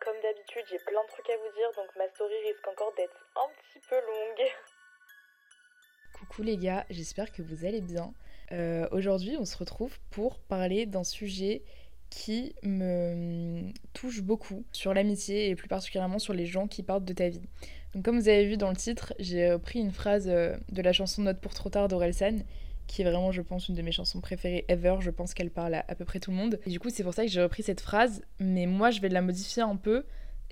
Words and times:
comme 0.00 0.16
d'habitude, 0.22 0.64
j'ai 0.70 0.78
plein 0.78 1.02
de 1.02 1.08
trucs 1.08 1.28
à 1.30 1.36
vous 1.36 1.54
dire, 1.54 1.68
donc 1.76 1.88
ma 1.96 2.08
story 2.08 2.34
risque 2.46 2.66
encore 2.66 2.92
d'être 2.96 3.26
un 3.36 3.48
petit 3.62 3.80
peu 3.88 3.96
longue. 3.96 4.48
Coucou 6.18 6.42
les 6.42 6.56
gars, 6.56 6.84
j'espère 6.90 7.32
que 7.32 7.42
vous 7.42 7.64
allez 7.64 7.80
bien. 7.80 8.12
Euh, 8.52 8.88
Aujourd'hui, 8.92 9.36
on 9.38 9.44
se 9.44 9.56
retrouve 9.56 9.98
pour 10.10 10.38
parler 10.40 10.86
d'un 10.86 11.04
sujet 11.04 11.62
qui 12.08 12.54
me 12.64 13.72
touche 13.92 14.22
beaucoup 14.22 14.64
sur 14.72 14.92
l'amitié 14.92 15.48
et 15.48 15.54
plus 15.54 15.68
particulièrement 15.68 16.18
sur 16.18 16.34
les 16.34 16.46
gens 16.46 16.66
qui 16.66 16.82
partent 16.82 17.04
de 17.04 17.12
ta 17.12 17.28
vie. 17.28 17.42
Donc 17.94 18.04
comme 18.04 18.18
vous 18.18 18.28
avez 18.28 18.46
vu 18.46 18.56
dans 18.56 18.70
le 18.70 18.76
titre, 18.76 19.14
j'ai 19.18 19.56
pris 19.58 19.78
une 19.78 19.92
phrase 19.92 20.28
euh, 20.28 20.56
de 20.70 20.82
la 20.82 20.92
chanson 20.92 21.22
Note 21.22 21.40
pour 21.40 21.54
trop 21.54 21.70
tard 21.70 21.88
d'Orelsan 21.88 22.38
qui 22.90 23.02
est 23.02 23.04
vraiment, 23.04 23.32
je 23.32 23.42
pense, 23.42 23.68
une 23.68 23.74
de 23.74 23.82
mes 23.82 23.92
chansons 23.92 24.20
préférées 24.20 24.64
ever. 24.68 24.96
Je 25.00 25.10
pense 25.10 25.32
qu'elle 25.32 25.50
parle 25.50 25.74
à 25.74 25.84
à 25.88 25.94
peu 25.94 26.04
près 26.04 26.20
tout 26.20 26.30
le 26.30 26.36
monde. 26.36 26.58
Et 26.66 26.70
du 26.70 26.80
coup, 26.80 26.90
c'est 26.90 27.04
pour 27.04 27.14
ça 27.14 27.24
que 27.24 27.30
j'ai 27.30 27.42
repris 27.42 27.62
cette 27.62 27.80
phrase, 27.80 28.22
mais 28.38 28.66
moi, 28.66 28.90
je 28.90 29.00
vais 29.00 29.08
la 29.08 29.22
modifier 29.22 29.62
un 29.62 29.76
peu 29.76 30.04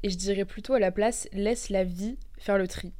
et 0.02 0.10
je 0.10 0.16
dirais 0.16 0.44
plutôt 0.44 0.74
à 0.74 0.78
la 0.78 0.92
place 0.92 1.28
laisse 1.32 1.68
la 1.68 1.84
vie 1.84 2.16
faire 2.38 2.56
le 2.56 2.68
tri. 2.68 2.92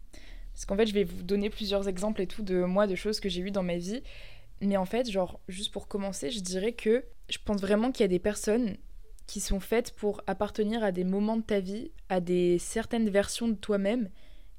Parce 0.53 0.67
qu'en 0.67 0.77
fait, 0.77 0.87
je 0.87 0.95
vais 0.95 1.05
vous 1.05 1.23
donner 1.23 1.51
plusieurs 1.51 1.89
exemples 1.89 2.21
et 2.21 2.27
tout 2.27 2.43
de 2.43 2.65
moi, 2.65 2.89
de 2.89 2.97
choses 2.97 3.21
que 3.21 3.29
j'ai 3.29 3.41
eues 3.41 3.53
dans 3.53 3.63
ma 3.63 3.77
vie. 3.77 4.03
Mais 4.61 4.77
en 4.77 4.85
fait, 4.85 5.09
genre, 5.09 5.39
juste 5.49 5.73
pour 5.73 5.87
commencer, 5.87 6.31
je 6.31 6.41
dirais 6.41 6.73
que 6.73 7.05
je 7.29 7.39
pense 7.45 7.61
vraiment 7.61 7.93
qu'il 7.93 8.03
y 8.03 8.05
a 8.05 8.09
des 8.09 8.19
personnes 8.19 8.77
qui 9.29 9.41
sont 9.41 9.61
faites 9.61 9.93
pour 9.93 10.23
appartenir 10.27 10.83
à 10.83 10.91
des 10.91 11.05
moments 11.05 11.37
de 11.37 11.43
ta 11.43 11.61
vie, 11.61 11.93
à 12.09 12.21
des 12.21 12.59
certaines 12.59 13.09
versions 13.09 13.47
de 13.47 13.55
toi-même, 13.55 14.09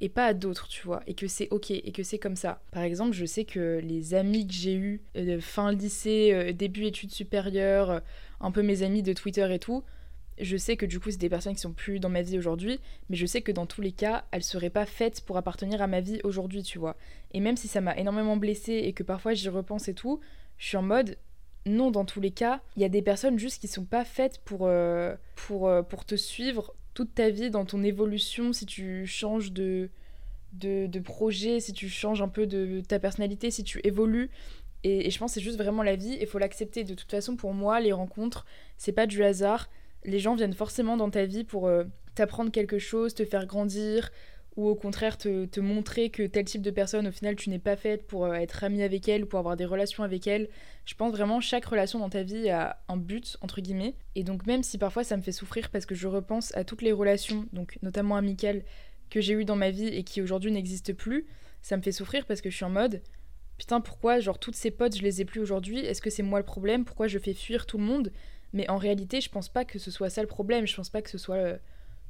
et 0.02 0.10
pas 0.10 0.26
à 0.26 0.34
d'autres, 0.34 0.68
tu 0.68 0.86
vois, 0.86 1.04
et 1.08 1.14
que 1.14 1.28
c'est 1.28 1.50
ok, 1.52 1.72
et 1.72 1.92
que 1.92 2.04
c'est 2.04 2.20
comme 2.20 2.36
ça. 2.36 2.62
Par 2.72 2.84
exemple, 2.84 3.14
je 3.14 3.26
sais 3.26 3.46
que 3.46 3.80
les 3.84 4.14
amis 4.14 4.48
que 4.48 4.54
j'ai 4.54 4.76
eus, 4.76 5.02
euh, 5.18 5.42
fin 5.42 5.72
lycée, 5.72 6.32
euh, 6.34 6.54
début 6.54 6.86
études 6.86 7.12
supérieures, 7.12 7.90
euh, 7.90 8.00
un 8.40 8.52
peu 8.52 8.62
mes 8.62 8.84
amis 8.84 9.04
de 9.04 9.14
Twitter 9.14 9.48
et 9.54 9.60
tout, 9.60 9.84
je 10.40 10.56
sais 10.56 10.78
que 10.78 10.86
du 10.86 11.02
coup, 11.02 11.12
c'est 11.12 11.18
des 11.18 11.30
personnes 11.30 11.54
qui 11.54 11.60
sont 11.60 11.74
plus 11.74 12.00
dans 12.00 12.10
ma 12.10 12.22
vie 12.22 12.38
aujourd'hui, 12.38 12.80
mais 13.10 13.18
je 13.18 13.26
sais 13.26 13.42
que 13.42 13.52
dans 13.52 13.66
tous 13.66 13.82
les 13.82 13.92
cas, 13.92 14.24
elles 14.32 14.44
seraient 14.44 14.70
pas 14.70 14.86
faites 14.86 15.22
pour 15.22 15.38
appartenir 15.38 15.82
à 15.82 15.88
ma 15.88 16.00
vie 16.00 16.22
aujourd'hui, 16.24 16.64
tu 16.64 16.80
vois. 16.80 16.96
Et 17.34 17.42
même 17.42 17.58
si 17.58 17.68
ça 17.68 17.82
m'a 17.82 17.98
énormément 17.98 18.38
blessée 18.38 18.74
et 18.74 18.94
que 18.94 19.04
parfois 19.04 19.34
j'y 19.34 19.50
repense 19.50 19.90
et 19.90 19.94
tout, 19.94 20.22
je 20.58 20.68
suis 20.68 20.78
en 20.78 20.82
mode 20.82 21.18
non, 21.66 21.92
dans 21.92 22.06
tous 22.06 22.22
les 22.22 22.32
cas, 22.32 22.62
il 22.76 22.82
y 22.82 22.86
a 22.86 22.90
des 22.90 23.02
personnes 23.02 23.38
juste 23.38 23.62
qui 23.62 23.68
sont 23.68 23.86
pas 23.86 24.06
faites 24.06 24.40
pour, 24.40 24.62
euh, 24.64 25.16
pour, 25.36 25.68
euh, 25.68 25.82
pour 25.82 26.06
te 26.06 26.16
suivre 26.16 26.74
toute 26.94 27.14
ta 27.14 27.30
vie 27.30 27.50
dans 27.50 27.66
ton 27.66 27.84
évolution, 27.84 28.54
si 28.54 28.66
tu 28.66 29.06
changes 29.06 29.52
de, 29.52 29.90
de, 30.54 30.88
de 30.88 31.00
projet, 31.00 31.60
si 31.60 31.74
tu 31.74 31.90
changes 31.90 32.22
un 32.22 32.28
peu 32.28 32.48
de 32.48 32.82
ta 32.82 33.00
personnalité, 33.00 33.52
si 33.52 33.64
tu 33.64 33.80
évolues. 33.84 34.30
Et, 34.84 35.08
et 35.08 35.12
je 35.12 35.20
pense 35.20 35.32
que 35.32 35.36
c'est 35.36 35.44
juste 35.44 35.58
vraiment 35.58 35.84
la 35.84 35.96
vie, 35.96 36.18
il 36.20 36.28
faut 36.28 36.40
l'accepter. 36.40 36.84
De 36.84 36.94
toute 36.94 37.12
façon, 37.12 37.36
pour 37.36 37.54
moi, 37.54 37.80
les 37.80 37.92
rencontres, 37.92 38.46
c'est 38.78 38.94
pas 38.94 39.06
du 39.06 39.24
hasard 39.24 39.70
les 40.06 40.20
gens 40.20 40.36
viennent 40.36 40.54
forcément 40.54 40.98
dans 40.98 41.10
ta 41.10 41.26
vie 41.26 41.44
pour 41.44 41.68
euh, 41.68 41.84
t'apprendre 42.16 42.52
quelque 42.52 42.80
chose, 42.80 43.14
te 43.14 43.26
faire 43.26 43.46
grandir, 43.46 44.12
ou 44.56 44.68
au 44.68 44.76
contraire 44.76 45.18
te, 45.18 45.60
montrer 45.60 46.10
que 46.10 46.24
tel 46.24 46.46
type 46.46 46.62
de 46.62 46.72
personne, 46.72 47.08
au 47.08 47.12
final, 47.12 47.36
tu 47.36 47.50
n'es 47.50 47.60
pas 47.60 47.76
faite 47.76 48.08
pour 48.08 48.26
euh, 48.26 48.34
être 48.34 48.64
amie 48.64 48.84
avec 48.84 49.08
elle 49.08 49.24
ou 49.24 49.28
pour 49.28 49.40
avoir 49.40 49.56
des 49.56 49.66
relations 49.66 50.04
avec 50.04 50.28
elle. 50.28 50.50
Je 50.86 50.96
pense 50.96 51.12
vraiment 51.12 51.40
chaque 51.40 51.66
relation 51.66 52.00
dans 52.00 52.10
ta 52.10 52.24
vie 52.24 52.50
a 52.50 52.82
un 52.88 52.98
but, 52.98 53.38
entre 53.42 53.62
guillemets. 53.62 53.96
Et 54.16 54.24
donc 54.24 54.46
même 54.46 54.64
si 54.64 54.78
parfois 54.78 55.04
ça 55.04 55.16
me 55.18 55.22
fait 55.22 55.32
souffrir 55.32 55.70
parce 55.70 55.86
que 55.86 55.96
je 55.96 56.08
repense 56.08 56.56
à 56.56 56.64
toutes 56.64 56.82
les 56.82 56.92
relations, 56.92 57.46
donc 57.54 57.78
notamment 57.82 58.16
amicales, 58.16 58.64
que 59.10 59.22
j'ai 59.22 59.34
eues 59.34 59.46
dans 59.46 59.56
ma 59.56 59.72
vie 59.72 59.88
et 59.88 60.04
qui 60.04 60.22
aujourd'hui 60.22 60.52
n'existent 60.52 60.94
plus, 60.94 61.26
ça 61.62 61.78
me 61.78 61.82
fait 61.82 61.92
souffrir 61.92 62.26
parce 62.26 62.42
que 62.42 62.50
je 62.50 62.56
suis 62.56 62.66
en 62.66 62.70
mode 62.70 63.02
putain 63.60 63.82
pourquoi 63.82 64.20
genre 64.20 64.40
toutes 64.40 64.56
ces 64.56 64.72
potes 64.72 64.96
je 64.96 65.04
les 65.04 65.22
ai 65.22 65.26
plus 65.26 65.42
aujourd'hui? 65.42 65.80
Est-ce 65.80 66.02
que 66.02 66.10
c'est 66.10 66.24
moi 66.24 66.40
le 66.40 66.46
problème? 66.46 66.86
Pourquoi 66.86 67.08
je 67.08 67.20
fais 67.20 67.34
fuir 67.34 67.66
tout 67.66 67.78
le 67.78 67.84
monde? 67.84 68.12
Mais 68.54 68.68
en 68.70 68.78
réalité, 68.78 69.22
je 69.22 69.30
pense 69.30 69.50
pas 69.50 69.66
que 69.66 69.78
ce 69.78 69.92
soit 69.92 70.10
ça 70.10 70.22
le 70.22 70.28
problème. 70.28 70.66
Je 70.66 70.76
pense 70.76 70.90
pas 70.90 71.04
que 71.04 71.10
ce 71.10 71.20
soit, 71.20 71.36
euh, 71.36 71.58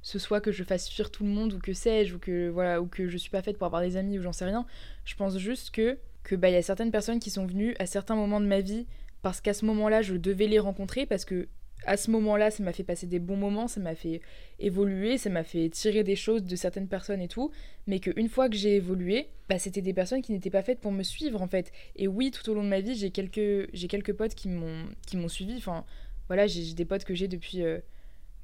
ce 0.01 0.19
soit 0.19 0.41
que 0.41 0.51
je 0.51 0.63
fasse 0.63 0.89
fuir 0.89 1.11
tout 1.11 1.23
le 1.23 1.29
monde 1.29 1.53
ou 1.53 1.59
que 1.59 1.73
sais-je 1.73 2.15
ou 2.15 2.19
que 2.19 2.49
voilà 2.49 2.81
ou 2.81 2.87
que 2.87 3.09
je 3.09 3.17
suis 3.17 3.29
pas 3.29 3.41
faite 3.41 3.57
pour 3.57 3.67
avoir 3.67 3.81
des 3.81 3.97
amis 3.97 4.17
ou 4.19 4.21
j'en 4.21 4.33
sais 4.33 4.45
rien. 4.45 4.65
Je 5.05 5.15
pense 5.15 5.37
juste 5.37 5.71
que 5.71 5.97
que 6.23 6.35
bah 6.35 6.49
il 6.49 6.53
y 6.53 6.57
a 6.57 6.61
certaines 6.61 6.91
personnes 6.91 7.19
qui 7.19 7.29
sont 7.29 7.45
venues 7.45 7.75
à 7.79 7.85
certains 7.85 8.15
moments 8.15 8.41
de 8.41 8.45
ma 8.45 8.61
vie 8.61 8.85
parce 9.21 9.41
qu'à 9.41 9.53
ce 9.53 9.65
moment-là, 9.65 10.01
je 10.01 10.15
devais 10.15 10.47
les 10.47 10.59
rencontrer 10.59 11.05
parce 11.05 11.25
que 11.25 11.47
à 11.85 11.95
ce 11.95 12.11
moment-là, 12.11 12.51
ça 12.51 12.61
m'a 12.61 12.73
fait 12.73 12.83
passer 12.83 13.07
des 13.07 13.19
bons 13.19 13.37
moments, 13.37 13.67
ça 13.67 13.79
m'a 13.79 13.95
fait 13.95 14.21
évoluer, 14.59 15.17
ça 15.17 15.29
m'a 15.29 15.43
fait 15.43 15.69
tirer 15.69 16.03
des 16.03 16.17
choses 16.17 16.43
de 16.43 16.55
certaines 16.57 16.89
personnes 16.89 17.21
et 17.21 17.29
tout, 17.29 17.51
mais 17.87 17.99
qu'une 17.99 18.27
fois 18.27 18.49
que 18.49 18.55
j'ai 18.55 18.75
évolué, 18.75 19.29
bah, 19.47 19.59
c'était 19.59 19.81
des 19.81 19.93
personnes 19.93 20.21
qui 20.21 20.33
n'étaient 20.33 20.49
pas 20.49 20.61
faites 20.61 20.81
pour 20.81 20.91
me 20.91 21.03
suivre 21.03 21.41
en 21.41 21.47
fait. 21.47 21.71
Et 21.95 22.07
oui, 22.07 22.31
tout 22.31 22.49
au 22.49 22.53
long 22.53 22.63
de 22.63 22.69
ma 22.69 22.81
vie, 22.81 22.95
j'ai 22.95 23.11
quelques, 23.11 23.69
j'ai 23.73 23.87
quelques 23.87 24.13
potes 24.13 24.35
qui 24.35 24.49
m'ont, 24.49 24.87
qui 25.07 25.15
m'ont 25.15 25.29
suivi, 25.29 25.55
enfin, 25.55 25.85
voilà, 26.27 26.47
j'ai 26.47 26.73
des 26.73 26.85
potes 26.85 27.05
que 27.05 27.15
j'ai 27.15 27.29
depuis 27.29 27.63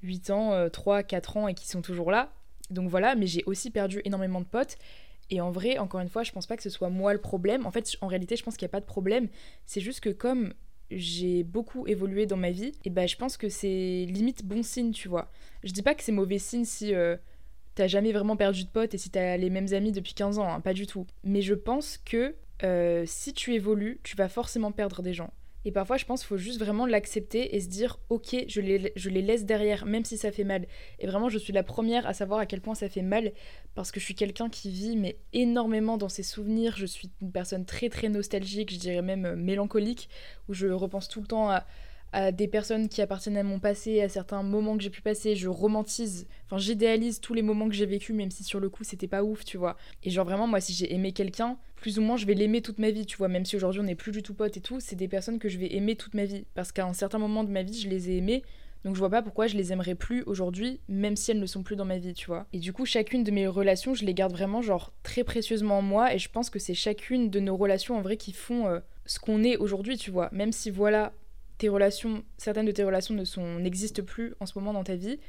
8 0.03 0.29
euh, 0.29 0.33
ans, 0.33 0.69
3, 0.69 0.99
euh, 0.99 1.03
4 1.03 1.37
ans 1.37 1.47
et 1.47 1.53
qui 1.53 1.67
sont 1.67 1.81
toujours 1.81 2.11
là. 2.11 2.31
Donc 2.69 2.89
voilà, 2.89 3.15
mais 3.15 3.27
j'ai 3.27 3.43
aussi 3.45 3.71
perdu 3.71 4.01
énormément 4.05 4.39
de 4.41 4.45
potes. 4.45 4.77
Et 5.29 5.41
en 5.41 5.51
vrai, 5.51 5.77
encore 5.77 6.01
une 6.01 6.09
fois, 6.09 6.23
je 6.23 6.31
pense 6.31 6.45
pas 6.45 6.55
que 6.55 6.63
ce 6.63 6.69
soit 6.69 6.89
moi 6.89 7.13
le 7.13 7.21
problème. 7.21 7.65
En 7.65 7.71
fait, 7.71 7.95
en 8.01 8.07
réalité, 8.07 8.35
je 8.35 8.43
pense 8.43 8.57
qu'il 8.57 8.65
n'y 8.65 8.69
a 8.69 8.73
pas 8.73 8.79
de 8.79 8.85
problème. 8.85 9.27
C'est 9.65 9.81
juste 9.81 9.99
que 9.99 10.09
comme 10.09 10.53
j'ai 10.91 11.43
beaucoup 11.43 11.87
évolué 11.87 12.27
dans 12.27 12.37
ma 12.37 12.51
vie, 12.51 12.73
et 12.83 12.91
ben 12.91 13.07
je 13.07 13.15
pense 13.15 13.37
que 13.37 13.49
c'est 13.49 14.05
limite 14.07 14.45
bon 14.45 14.61
signe, 14.61 14.91
tu 14.91 15.07
vois. 15.07 15.31
Je 15.63 15.71
dis 15.71 15.81
pas 15.81 15.95
que 15.95 16.03
c'est 16.03 16.11
mauvais 16.11 16.37
signe 16.37 16.63
si 16.63 16.93
euh, 16.93 17.17
t'as 17.73 17.87
jamais 17.87 18.11
vraiment 18.11 18.37
perdu 18.37 18.65
de 18.65 18.69
potes 18.69 18.93
et 18.93 18.99
si 18.99 19.09
t'as 19.09 19.37
les 19.37 19.49
mêmes 19.49 19.73
amis 19.73 19.91
depuis 19.91 20.13
15 20.13 20.37
ans, 20.37 20.47
hein, 20.47 20.61
pas 20.61 20.73
du 20.73 20.85
tout. 20.85 21.07
Mais 21.23 21.41
je 21.41 21.55
pense 21.55 21.97
que 21.97 22.35
si 23.05 23.33
tu 23.33 23.53
évolues, 23.53 23.99
tu 24.03 24.15
vas 24.15 24.29
forcément 24.29 24.71
perdre 24.71 25.01
des 25.01 25.13
gens. 25.13 25.31
Et 25.65 25.71
parfois, 25.71 25.97
je 25.97 26.05
pense 26.05 26.21
qu'il 26.21 26.27
faut 26.27 26.37
juste 26.37 26.59
vraiment 26.59 26.85
l'accepter 26.85 27.55
et 27.55 27.59
se 27.59 27.67
dire, 27.67 27.99
ok, 28.09 28.35
je 28.47 28.61
les, 28.61 28.93
je 28.95 29.09
laisse 29.09 29.45
derrière, 29.45 29.85
même 29.85 30.05
si 30.05 30.15
ça 30.17 30.31
fait 30.31 30.43
mal. 30.43 30.67
Et 30.99 31.07
vraiment, 31.07 31.27
je 31.27 31.39
suis 31.39 31.53
la 31.53 31.63
première 31.63 32.05
à 32.05 32.13
savoir 32.13 32.39
à 32.39 32.45
quel 32.45 32.61
point 32.61 32.75
ça 32.75 32.87
fait 32.87 33.01
mal, 33.01 33.33
parce 33.73 33.91
que 33.91 33.99
je 33.99 34.05
suis 34.05 34.15
quelqu'un 34.15 34.47
qui 34.49 34.69
vit 34.69 34.95
mais 34.95 35.17
énormément 35.33 35.97
dans 35.97 36.09
ses 36.09 36.23
souvenirs. 36.23 36.75
Je 36.77 36.85
suis 36.85 37.09
une 37.21 37.31
personne 37.31 37.65
très 37.65 37.89
très 37.89 38.09
nostalgique, 38.09 38.71
je 38.71 38.77
dirais 38.77 39.01
même 39.01 39.25
euh, 39.25 39.35
mélancolique, 39.35 40.07
où 40.47 40.53
je 40.53 40.67
repense 40.67 41.07
tout 41.09 41.21
le 41.21 41.27
temps 41.27 41.49
à, 41.49 41.65
à 42.15 42.31
des 42.31 42.47
personnes 42.47 42.87
qui 42.87 43.01
appartiennent 43.01 43.35
à 43.35 43.43
mon 43.43 43.59
passé, 43.59 44.01
à 44.01 44.07
certains 44.07 44.41
moments 44.43 44.77
que 44.77 44.83
j'ai 44.83 44.89
pu 44.89 45.01
passer, 45.01 45.35
je 45.35 45.49
romantise, 45.49 46.27
enfin 46.45 46.57
j'idéalise 46.57 47.19
tous 47.19 47.33
les 47.33 47.41
moments 47.41 47.67
que 47.67 47.75
j'ai 47.75 47.85
vécu, 47.85 48.13
même 48.13 48.31
si 48.31 48.43
sur 48.43 48.59
le 48.59 48.69
coup 48.69 48.83
c'était 48.85 49.07
pas 49.07 49.23
ouf, 49.23 49.43
tu 49.43 49.57
vois. 49.57 49.75
Et 50.03 50.09
genre 50.09 50.25
vraiment, 50.25 50.47
moi 50.47 50.61
si 50.61 50.73
j'ai 50.73 50.93
aimé 50.93 51.11
quelqu'un, 51.11 51.57
plus 51.85 51.99
ou 51.99 52.01
moins 52.01 52.17
je 52.17 52.25
vais 52.25 52.33
l'aimer 52.33 52.63
toute 52.63 52.79
ma 52.79 52.89
vie, 52.89 53.05
tu 53.05 53.15
vois, 53.15 53.27
même 53.27 53.45
si 53.45 53.55
aujourd'hui 53.55 53.79
on 53.79 53.83
n'est 53.83 53.93
plus 53.93 54.11
du 54.11 54.23
tout 54.23 54.33
potes 54.33 54.57
et 54.57 54.59
tout, 54.59 54.79
c'est 54.79 54.95
des 54.95 55.07
personnes 55.07 55.37
que 55.37 55.49
je 55.49 55.59
vais 55.59 55.75
aimer 55.75 55.95
toute 55.95 56.15
ma 56.15 56.25
vie, 56.25 56.47
parce 56.55 56.71
qu'à 56.71 56.83
un 56.83 56.93
certain 56.93 57.19
moment 57.19 57.43
de 57.43 57.51
ma 57.51 57.61
vie 57.61 57.79
je 57.79 57.87
les 57.87 58.09
ai 58.09 58.17
aimés, 58.17 58.41
Donc 58.83 58.95
je 58.95 58.99
vois 58.99 59.11
pas 59.11 59.21
pourquoi 59.21 59.45
je 59.45 59.55
les 59.55 59.71
aimerais 59.71 59.93
plus 59.93 60.23
aujourd'hui, 60.23 60.79
même 60.87 61.15
si 61.15 61.29
elles 61.29 61.39
ne 61.39 61.45
sont 61.45 61.61
plus 61.61 61.75
dans 61.75 61.85
ma 61.85 61.99
vie, 61.99 62.15
tu 62.15 62.25
vois. 62.25 62.47
Et 62.53 62.57
du 62.57 62.73
coup, 62.73 62.87
chacune 62.87 63.23
de 63.23 63.29
mes 63.29 63.45
relations, 63.45 63.93
je 63.93 64.03
les 64.03 64.15
garde 64.15 64.31
vraiment 64.31 64.63
genre 64.63 64.93
très 65.03 65.23
précieusement 65.23 65.77
en 65.77 65.83
moi 65.83 66.11
et 66.11 66.17
je 66.17 66.27
pense 66.27 66.49
que 66.49 66.57
c'est 66.57 66.73
chacune 66.73 67.29
de 67.29 67.39
nos 67.39 67.55
relations 67.55 67.95
en 67.95 68.01
vrai 68.01 68.17
qui 68.17 68.31
font 68.31 68.65
euh, 68.65 68.79
ce 69.05 69.19
qu'on 69.19 69.43
est 69.43 69.55
aujourd'hui, 69.57 69.95
tu 69.95 70.09
vois. 70.09 70.29
Même 70.31 70.51
si 70.51 70.71
voilà, 70.71 71.13
tes 71.59 71.69
relations, 71.69 72.23
certaines 72.39 72.65
de 72.65 72.71
tes 72.71 72.83
relations 72.83 73.13
ne 73.13 73.25
sont 73.25 73.59
n'existent 73.59 74.03
plus 74.03 74.33
en 74.39 74.47
ce 74.47 74.57
moment 74.57 74.73
dans 74.73 74.83
ta 74.83 74.95
vie, 74.95 75.19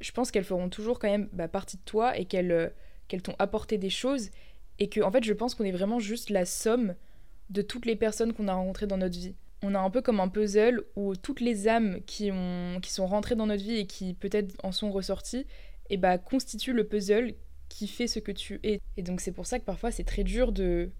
je 0.00 0.10
pense 0.12 0.30
qu'elles 0.30 0.44
feront 0.44 0.70
toujours 0.70 0.98
quand 0.98 1.10
même 1.10 1.28
bah, 1.34 1.48
partie 1.48 1.76
de 1.76 1.82
toi 1.84 2.16
et 2.16 2.24
qu'elles 2.24 2.52
euh, 2.52 2.68
qu'elles 3.08 3.22
t'ont 3.22 3.34
apporté 3.38 3.78
des 3.78 3.90
choses 3.90 4.30
et 4.78 4.88
que 4.88 5.00
en 5.00 5.10
fait, 5.10 5.24
je 5.24 5.32
pense 5.32 5.54
qu'on 5.54 5.64
est 5.64 5.72
vraiment 5.72 5.98
juste 5.98 6.30
la 6.30 6.44
somme 6.44 6.94
de 7.50 7.62
toutes 7.62 7.86
les 7.86 7.96
personnes 7.96 8.32
qu'on 8.32 8.48
a 8.48 8.54
rencontrées 8.54 8.86
dans 8.86 8.98
notre 8.98 9.18
vie 9.18 9.34
on 9.62 9.74
a 9.74 9.78
un 9.78 9.90
peu 9.90 10.02
comme 10.02 10.20
un 10.20 10.28
puzzle 10.28 10.84
où 10.96 11.16
toutes 11.16 11.40
les 11.40 11.68
âmes 11.68 12.00
qui, 12.06 12.30
ont, 12.32 12.78
qui 12.80 12.92
sont 12.92 13.06
rentrées 13.06 13.34
dans 13.34 13.46
notre 13.46 13.62
vie 13.62 13.76
et 13.76 13.86
qui 13.86 14.14
peut-être 14.14 14.54
en 14.62 14.72
sont 14.72 14.90
ressorties, 14.90 15.46
et 15.90 15.96
bah, 15.96 16.18
constituent 16.18 16.74
le 16.74 16.84
puzzle 16.84 17.34
qui 17.68 17.88
fait 17.88 18.06
ce 18.06 18.18
que 18.18 18.32
tu 18.32 18.60
es. 18.62 18.80
Et 18.96 19.02
donc 19.02 19.20
c'est 19.20 19.32
pour 19.32 19.46
ça 19.46 19.58
que 19.58 19.64
parfois 19.64 19.90
c'est 19.90 20.04
très 20.04 20.24
dur 20.24 20.52
de 20.52 20.90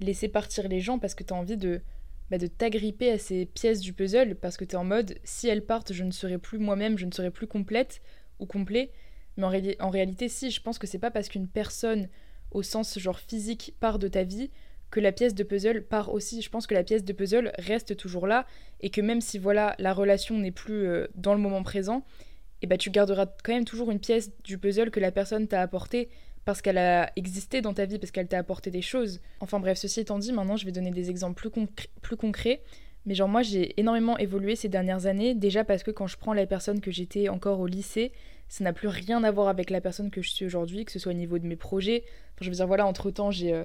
laisser 0.00 0.28
partir 0.28 0.68
les 0.68 0.80
gens 0.80 0.98
parce 0.98 1.14
que 1.14 1.24
tu 1.24 1.34
as 1.34 1.36
envie 1.36 1.56
de, 1.56 1.82
bah, 2.30 2.38
de 2.38 2.46
t'agripper 2.46 3.10
à 3.10 3.18
ces 3.18 3.46
pièces 3.46 3.80
du 3.80 3.92
puzzle 3.92 4.36
parce 4.36 4.56
que 4.56 4.64
tu 4.64 4.72
es 4.72 4.76
en 4.76 4.84
mode 4.84 5.18
si 5.24 5.48
elles 5.48 5.64
partent, 5.64 5.92
je 5.92 6.04
ne 6.04 6.10
serai 6.10 6.38
plus 6.38 6.58
moi-même, 6.58 6.96
je 6.96 7.06
ne 7.06 7.12
serai 7.12 7.30
plus 7.30 7.46
complète 7.46 8.00
ou 8.38 8.46
complet. 8.46 8.92
Mais 9.36 9.76
en 9.80 9.90
réalité, 9.90 10.28
si, 10.30 10.50
je 10.50 10.62
pense 10.62 10.78
que 10.78 10.86
c'est 10.86 10.98
pas 10.98 11.10
parce 11.10 11.28
qu'une 11.28 11.48
personne 11.48 12.08
au 12.50 12.62
sens 12.62 12.98
genre 12.98 13.18
physique 13.18 13.74
part 13.80 13.98
de 13.98 14.08
ta 14.08 14.24
vie 14.24 14.50
que 14.90 15.00
la 15.00 15.12
pièce 15.12 15.34
de 15.34 15.42
puzzle 15.42 15.82
part 15.82 16.12
aussi. 16.12 16.42
Je 16.42 16.50
pense 16.50 16.66
que 16.66 16.74
la 16.74 16.84
pièce 16.84 17.04
de 17.04 17.12
puzzle 17.12 17.52
reste 17.58 17.96
toujours 17.96 18.26
là 18.26 18.46
et 18.80 18.90
que 18.90 19.00
même 19.00 19.20
si 19.20 19.38
voilà 19.38 19.74
la 19.78 19.92
relation 19.92 20.38
n'est 20.38 20.52
plus 20.52 20.86
euh, 20.86 21.06
dans 21.14 21.34
le 21.34 21.40
moment 21.40 21.62
présent, 21.62 21.98
et 21.98 22.58
eh 22.62 22.66
ben, 22.66 22.78
tu 22.78 22.90
garderas 22.90 23.26
quand 23.44 23.52
même 23.52 23.66
toujours 23.66 23.90
une 23.90 24.00
pièce 24.00 24.30
du 24.42 24.56
puzzle 24.56 24.90
que 24.90 25.00
la 25.00 25.12
personne 25.12 25.46
t'a 25.46 25.60
apporté 25.60 26.08
parce 26.46 26.62
qu'elle 26.62 26.78
a 26.78 27.10
existé 27.16 27.60
dans 27.60 27.74
ta 27.74 27.84
vie, 27.84 27.98
parce 27.98 28.12
qu'elle 28.12 28.28
t'a 28.28 28.38
apporté 28.38 28.70
des 28.70 28.80
choses. 28.80 29.20
Enfin 29.40 29.60
bref, 29.60 29.76
ceci 29.76 30.00
étant 30.00 30.18
dit, 30.18 30.32
maintenant 30.32 30.56
je 30.56 30.64
vais 30.64 30.72
donner 30.72 30.92
des 30.92 31.10
exemples 31.10 31.50
plus, 31.50 31.66
plus 32.00 32.16
concrets. 32.16 32.62
Mais 33.04 33.14
genre 33.14 33.28
moi 33.28 33.42
j'ai 33.42 33.78
énormément 33.78 34.16
évolué 34.16 34.56
ces 34.56 34.68
dernières 34.68 35.06
années, 35.06 35.34
déjà 35.34 35.64
parce 35.64 35.82
que 35.82 35.90
quand 35.90 36.06
je 36.06 36.16
prends 36.16 36.32
la 36.32 36.46
personne 36.46 36.80
que 36.80 36.90
j'étais 36.90 37.28
encore 37.28 37.60
au 37.60 37.66
lycée, 37.66 38.12
ça 38.48 38.64
n'a 38.64 38.72
plus 38.72 38.88
rien 38.88 39.24
à 39.24 39.30
voir 39.30 39.48
avec 39.48 39.70
la 39.70 39.80
personne 39.80 40.10
que 40.10 40.22
je 40.22 40.30
suis 40.30 40.44
aujourd'hui, 40.44 40.84
que 40.84 40.92
ce 40.92 40.98
soit 40.98 41.12
au 41.12 41.16
niveau 41.16 41.38
de 41.38 41.46
mes 41.46 41.56
projets. 41.56 42.04
Enfin, 42.34 42.44
je 42.44 42.50
veux 42.50 42.56
dire 42.56 42.66
voilà, 42.66 42.86
entre 42.86 43.10
temps 43.10 43.30
j'ai... 43.30 43.52
Euh, 43.52 43.64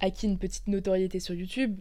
acquis 0.00 0.26
une 0.26 0.38
petite 0.38 0.68
notoriété 0.68 1.20
sur 1.20 1.34
YouTube. 1.34 1.80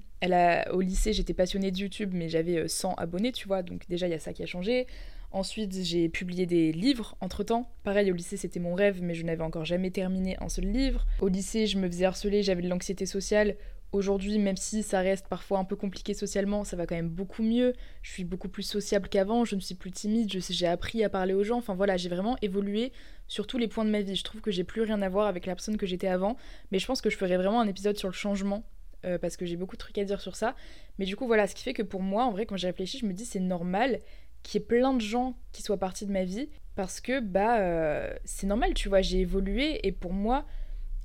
Au 0.72 0.82
lycée, 0.82 1.14
j'étais 1.14 1.34
passionnée 1.34 1.72
de 1.72 1.78
YouTube, 1.78 2.12
mais 2.14 2.30
j'avais 2.30 2.68
100 2.68 2.90
euh, 2.90 2.94
abonnés, 2.98 3.32
tu 3.32 3.48
vois, 3.48 3.62
donc 3.62 3.88
déjà 3.90 4.08
il 4.08 4.12
y 4.12 4.16
a 4.16 4.20
ça 4.20 4.34
qui 4.34 4.44
a 4.44 4.46
changé. 4.46 4.88
Ensuite, 5.32 5.84
j'ai 5.84 6.08
publié 6.08 6.46
des 6.46 6.72
livres 6.72 7.16
entre 7.20 7.44
temps. 7.44 7.70
Pareil, 7.84 8.12
au 8.12 8.16
lycée, 8.16 8.38
c'était 8.38 8.62
mon 8.62 8.74
rêve, 8.74 9.02
mais 9.04 9.14
je 9.14 9.24
n'avais 9.24 9.44
encore 9.44 9.66
jamais 9.66 9.92
terminé 9.92 10.38
un 10.40 10.48
seul 10.48 10.66
livre. 10.66 11.06
Au 11.20 11.28
lycée, 11.28 11.68
je 11.68 11.78
me 11.78 11.88
faisais 11.88 12.06
harceler, 12.06 12.44
j'avais 12.44 12.62
de 12.62 12.70
l'anxiété 12.70 13.06
sociale. 13.06 13.56
Aujourd'hui, 13.94 14.38
même 14.38 14.58
si 14.58 14.84
ça 14.84 15.00
reste 15.00 15.28
parfois 15.28 15.60
un 15.60 15.64
peu 15.64 15.78
compliqué 15.78 16.14
socialement, 16.14 16.66
ça 16.66 16.76
va 16.76 16.86
quand 16.86 16.96
même 16.96 17.10
beaucoup 17.10 17.42
mieux. 17.42 17.74
Je 18.02 18.12
suis 18.12 18.26
beaucoup 18.26 18.50
plus 18.50 18.64
sociable 18.64 19.08
qu'avant, 19.08 19.46
je 19.46 19.56
ne 19.56 19.62
suis 19.62 19.76
plus 19.76 19.92
timide, 19.92 20.30
j'ai 20.30 20.68
appris 20.68 21.04
à 21.06 21.10
parler 21.10 21.34
aux 21.34 21.44
gens. 21.44 21.58
Enfin 21.58 21.74
voilà, 21.74 21.96
j'ai 21.96 22.10
vraiment 22.10 22.36
évolué 22.42 22.92
sur 23.28 23.48
tous 23.48 23.58
les 23.58 23.70
points 23.70 23.86
de 23.86 23.90
ma 23.90 24.02
vie. 24.02 24.16
Je 24.16 24.24
trouve 24.26 24.42
que 24.42 24.52
j'ai 24.52 24.66
plus 24.66 24.82
rien 24.82 25.02
à 25.02 25.08
voir 25.08 25.28
avec 25.28 25.46
la 25.46 25.56
personne 25.56 25.78
que 25.78 25.86
j'étais 25.86 26.08
avant, 26.08 26.36
mais 26.72 26.80
je 26.80 26.86
pense 26.86 27.02
que 27.02 27.10
je 27.10 27.16
ferai 27.16 27.38
vraiment 27.38 27.62
un 27.62 27.68
épisode 27.68 27.98
sur 27.98 28.10
le 28.10 28.14
changement 28.14 28.66
euh, 29.06 29.18
parce 29.18 29.38
que 29.38 29.46
j'ai 29.46 29.56
beaucoup 29.56 29.76
de 29.76 29.82
trucs 29.82 29.98
à 29.98 30.04
dire 30.04 30.20
sur 30.20 30.36
ça. 30.36 30.54
Mais 31.00 31.06
du 31.06 31.16
coup, 31.16 31.26
voilà, 31.26 31.48
ce 31.48 31.56
qui 31.56 31.64
fait 31.64 31.74
que 31.74 31.84
pour 31.84 32.02
moi, 32.02 32.26
en 32.26 32.32
vrai, 32.32 32.46
quand 32.46 32.58
j'ai 32.58 32.68
réfléchi, 32.68 32.98
je 32.98 33.06
me 33.06 33.14
dis 33.14 33.26
c'est 33.26 33.40
normal 33.40 34.02
qu'il 34.44 34.60
y 34.60 34.64
ait 34.64 34.68
plein 34.68 34.94
de 34.94 35.02
gens 35.02 35.38
qui 35.54 35.62
soient 35.62 35.78
partis 35.78 36.06
de 36.06 36.12
ma 36.12 36.26
vie 36.26 36.50
parce 36.76 37.00
que 37.00 37.22
bah 37.22 37.60
euh, 37.60 38.14
c'est 38.26 38.48
normal, 38.48 38.74
tu 38.74 38.90
vois, 38.90 39.02
j'ai 39.02 39.22
évolué 39.22 39.80
et 39.88 39.94
pour 39.94 40.14
moi, 40.14 40.46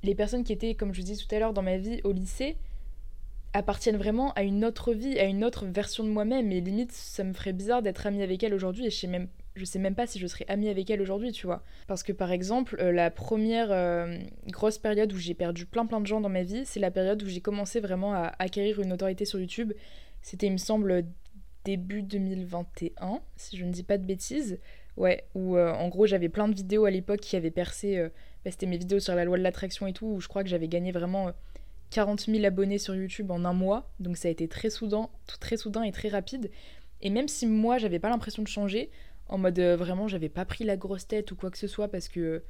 les 0.03 0.15
personnes 0.15 0.43
qui 0.43 0.51
étaient, 0.51 0.75
comme 0.75 0.93
je 0.93 1.01
vous 1.01 1.07
dis 1.07 1.17
tout 1.17 1.33
à 1.33 1.39
l'heure, 1.39 1.53
dans 1.53 1.61
ma 1.61 1.77
vie 1.77 2.01
au 2.03 2.11
lycée, 2.11 2.57
appartiennent 3.53 3.97
vraiment 3.97 4.33
à 4.33 4.43
une 4.43 4.65
autre 4.65 4.93
vie, 4.93 5.17
à 5.19 5.25
une 5.25 5.43
autre 5.43 5.65
version 5.65 6.03
de 6.03 6.09
moi-même. 6.09 6.51
Et 6.51 6.59
limite, 6.59 6.91
ça 6.91 7.23
me 7.23 7.33
ferait 7.33 7.53
bizarre 7.53 7.81
d'être 7.81 8.05
amie 8.05 8.23
avec 8.23 8.43
elle 8.43 8.53
aujourd'hui 8.53 8.87
et 8.87 8.89
je 8.89 8.97
sais 8.97 9.07
même, 9.07 9.27
je 9.55 9.63
sais 9.63 9.79
même 9.79 9.95
pas 9.95 10.07
si 10.07 10.19
je 10.19 10.25
serais 10.27 10.45
amie 10.47 10.69
avec 10.69 10.89
elle 10.89 11.01
aujourd'hui, 11.01 11.31
tu 11.31 11.45
vois. 11.45 11.63
Parce 11.87 12.03
que 12.03 12.11
par 12.11 12.31
exemple, 12.31 12.75
euh, 12.79 12.91
la 12.91 13.11
première 13.11 13.71
euh, 13.71 14.17
grosse 14.47 14.79
période 14.79 15.13
où 15.13 15.17
j'ai 15.17 15.35
perdu 15.35 15.65
plein 15.65 15.85
plein 15.85 16.01
de 16.01 16.07
gens 16.07 16.19
dans 16.19 16.29
ma 16.29 16.41
vie, 16.41 16.65
c'est 16.65 16.79
la 16.79 16.91
période 16.91 17.21
où 17.21 17.27
j'ai 17.27 17.41
commencé 17.41 17.79
vraiment 17.79 18.13
à 18.13 18.33
acquérir 18.39 18.81
une 18.81 18.91
autorité 18.91 19.23
sur 19.25 19.39
YouTube. 19.39 19.73
C'était, 20.21 20.47
il 20.47 20.53
me 20.53 20.57
semble, 20.57 21.05
début 21.63 22.01
2021, 22.01 23.21
si 23.35 23.57
je 23.57 23.65
ne 23.65 23.71
dis 23.71 23.83
pas 23.83 23.97
de 23.97 24.05
bêtises. 24.05 24.59
Ouais, 24.95 25.25
où 25.33 25.57
euh, 25.57 25.73
en 25.73 25.87
gros 25.87 26.05
j'avais 26.05 26.29
plein 26.29 26.47
de 26.47 26.53
vidéos 26.53 26.85
à 26.85 26.91
l'époque 26.91 27.19
qui 27.19 27.35
avaient 27.35 27.51
percé. 27.51 28.09
Bah, 28.45 28.51
c'était 28.51 28.67
mes 28.67 28.77
vidéos 28.77 28.99
sur 28.99 29.15
la 29.15 29.25
loi 29.25 29.37
de 29.37 29.43
l'attraction 29.43 29.87
et 29.87 29.93
tout, 29.93 30.05
où 30.05 30.21
je 30.21 30.27
crois 30.27 30.43
que 30.43 30.49
j'avais 30.49 30.67
gagné 30.67 30.91
vraiment 30.91 31.31
40 31.93 32.21
000 32.21 32.43
abonnés 32.43 32.79
sur 32.79 32.95
YouTube 32.95 33.29
en 33.29 33.45
un 33.45 33.53
mois, 33.53 33.91
donc 33.99 34.17
ça 34.17 34.27
a 34.27 34.31
été 34.31 34.47
très 34.47 34.71
soudain, 34.71 35.09
très 35.39 35.57
soudain 35.57 35.83
et 35.83 35.91
très 35.91 36.09
rapide. 36.09 36.49
Et 37.01 37.11
même 37.11 37.27
si 37.27 37.45
moi 37.45 37.77
j'avais 37.77 37.99
pas 37.99 38.09
l'impression 38.09 38.41
de 38.41 38.47
changer, 38.47 38.89
en 39.27 39.37
mode 39.37 39.59
euh, 39.59 39.77
vraiment 39.77 40.07
j'avais 40.07 40.29
pas 40.29 40.43
pris 40.43 40.63
la 40.63 40.75
grosse 40.75 41.07
tête 41.07 41.31
ou 41.31 41.35
quoi 41.35 41.51
que 41.51 41.57
ce 41.57 41.67
soit 41.67 41.87
parce 41.87 42.07
que 42.07 42.43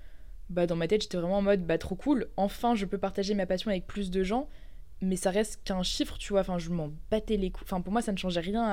bah 0.50 0.66
dans 0.66 0.78
ma 0.78 0.88
tête 0.88 1.02
j'étais 1.02 1.18
vraiment 1.18 1.40
en 1.40 1.42
mode 1.42 1.66
bah 1.66 1.78
trop 1.78 1.96
cool, 1.96 2.28
enfin 2.38 2.74
je 2.74 2.86
peux 2.86 2.98
partager 2.98 3.34
ma 3.34 3.46
passion 3.46 3.70
avec 3.70 3.86
plus 3.86 4.12
de 4.12 4.24
gens, 4.24 4.48
mais 5.02 5.18
ça 5.18 5.30
reste 5.30 5.62
qu'un 5.66 5.84
chiffre, 5.84 6.18
tu 6.18 6.32
vois, 6.32 6.42
enfin 6.42 6.58
je 6.58 6.70
m'en 6.70 6.92
battais 7.12 7.36
les 7.36 7.52
coups, 7.52 7.70
enfin 7.70 7.82
pour 7.82 7.92
moi 7.92 8.02
ça 8.02 8.14
ne 8.14 8.18
changeait 8.18 8.40
rien 8.40 8.64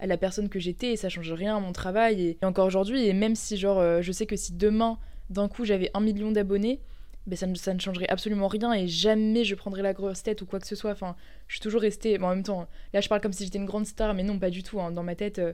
à, 0.00 0.06
la 0.06 0.16
personne 0.16 0.48
que 0.48 0.58
j'étais 0.58 0.92
et 0.92 0.96
ça 0.96 1.08
change 1.08 1.30
rien 1.30 1.56
à 1.56 1.60
mon 1.60 1.72
travail 1.72 2.22
et, 2.22 2.38
encore 2.42 2.66
aujourd'hui 2.66 3.06
et 3.06 3.12
même 3.12 3.36
si 3.36 3.56
genre 3.56 3.78
euh, 3.78 4.02
je 4.02 4.10
sais 4.10 4.26
que 4.26 4.34
si 4.34 4.54
demain 4.54 4.98
d'un 5.28 5.46
coup 5.46 5.64
j'avais 5.64 5.90
un 5.94 6.00
million 6.00 6.32
d'abonnés, 6.32 6.80
ben 7.26 7.36
ça, 7.36 7.46
ne, 7.46 7.54
ça, 7.54 7.74
ne, 7.74 7.78
changerait 7.78 8.08
absolument 8.08 8.48
rien 8.48 8.72
et 8.72 8.88
jamais 8.88 9.44
je 9.44 9.54
prendrais 9.54 9.82
la 9.82 9.92
grosse 9.92 10.22
tête 10.22 10.42
ou 10.42 10.46
quoi 10.46 10.58
que 10.58 10.66
ce 10.66 10.74
soit. 10.74 10.92
Enfin, 10.92 11.16
je 11.48 11.54
suis 11.54 11.60
toujours 11.60 11.82
restée. 11.82 12.18
Bon, 12.18 12.26
en 12.26 12.30
même 12.30 12.42
temps, 12.42 12.66
là 12.92 13.00
je 13.00 13.08
parle 13.08 13.20
comme 13.20 13.32
si 13.32 13.44
j'étais 13.44 13.58
une 13.58 13.66
grande 13.66 13.86
star, 13.86 14.14
mais 14.14 14.22
non, 14.22 14.38
pas 14.38 14.50
du 14.50 14.62
tout. 14.62 14.80
Hein. 14.80 14.90
Dans 14.90 15.02
ma 15.02 15.14
tête, 15.14 15.38
euh, 15.38 15.52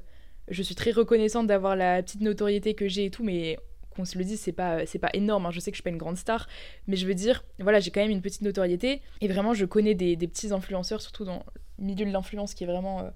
je 0.48 0.62
suis 0.62 0.74
très 0.74 0.92
reconnaissante 0.92 1.46
d'avoir 1.46 1.76
la 1.76 2.02
petite 2.02 2.20
notoriété 2.20 2.74
que 2.74 2.88
j'ai 2.88 3.06
et 3.06 3.10
tout, 3.10 3.24
mais 3.24 3.58
qu'on 3.90 4.04
se 4.04 4.18
le 4.18 4.24
dise, 4.24 4.40
c'est 4.40 4.52
pas, 4.52 4.78
pas 5.00 5.10
énorme. 5.14 5.46
Hein. 5.46 5.50
Je 5.50 5.60
sais 5.60 5.70
que 5.70 5.76
je 5.76 5.78
suis 5.78 5.82
pas 5.82 5.90
une 5.90 5.98
grande 5.98 6.18
star, 6.18 6.46
mais 6.86 6.96
je 6.96 7.06
veux 7.06 7.14
dire, 7.14 7.44
voilà, 7.58 7.80
j'ai 7.80 7.90
quand 7.90 8.00
même 8.00 8.10
une 8.10 8.22
petite 8.22 8.42
notoriété 8.42 9.02
et 9.20 9.28
vraiment, 9.28 9.54
je 9.54 9.64
connais 9.64 9.94
des, 9.94 10.16
des 10.16 10.28
petits 10.28 10.52
influenceurs, 10.52 11.00
surtout 11.00 11.24
dans 11.24 11.44
le 11.78 11.84
milieu 11.84 12.06
de 12.06 12.12
l'influence 12.12 12.54
qui 12.54 12.64
est 12.64 12.66
vraiment. 12.66 13.00
Euh, 13.00 13.10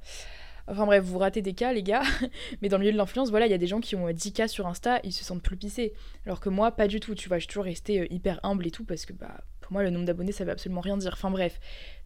Enfin 0.70 0.86
bref, 0.86 1.02
vous 1.02 1.18
ratez 1.18 1.42
des 1.42 1.52
cas, 1.52 1.72
les 1.72 1.82
gars. 1.82 2.02
Mais 2.62 2.68
dans 2.68 2.76
le 2.76 2.82
milieu 2.82 2.92
de 2.92 2.96
l'influence, 2.96 3.30
voilà, 3.30 3.46
il 3.46 3.50
y 3.50 3.54
a 3.54 3.58
des 3.58 3.66
gens 3.66 3.80
qui 3.80 3.96
ont 3.96 4.08
10K 4.08 4.44
euh, 4.44 4.46
sur 4.46 4.66
Insta, 4.68 5.00
ils 5.02 5.12
se 5.12 5.24
sentent 5.24 5.42
plus 5.42 5.56
pissés. 5.56 5.92
Alors 6.26 6.38
que 6.38 6.48
moi, 6.48 6.70
pas 6.70 6.86
du 6.86 7.00
tout, 7.00 7.14
tu 7.14 7.28
vois, 7.28 7.38
je 7.38 7.42
suis 7.42 7.48
toujours 7.48 7.64
restée 7.64 8.00
euh, 8.00 8.06
hyper 8.10 8.38
humble 8.44 8.66
et 8.66 8.70
tout, 8.70 8.84
parce 8.84 9.04
que 9.04 9.12
bah, 9.12 9.40
pour 9.60 9.72
moi, 9.72 9.82
le 9.82 9.90
nombre 9.90 10.04
d'abonnés, 10.04 10.30
ça 10.30 10.44
veut 10.44 10.52
absolument 10.52 10.80
rien 10.80 10.96
dire. 10.96 11.12
Enfin 11.14 11.30
bref. 11.30 11.58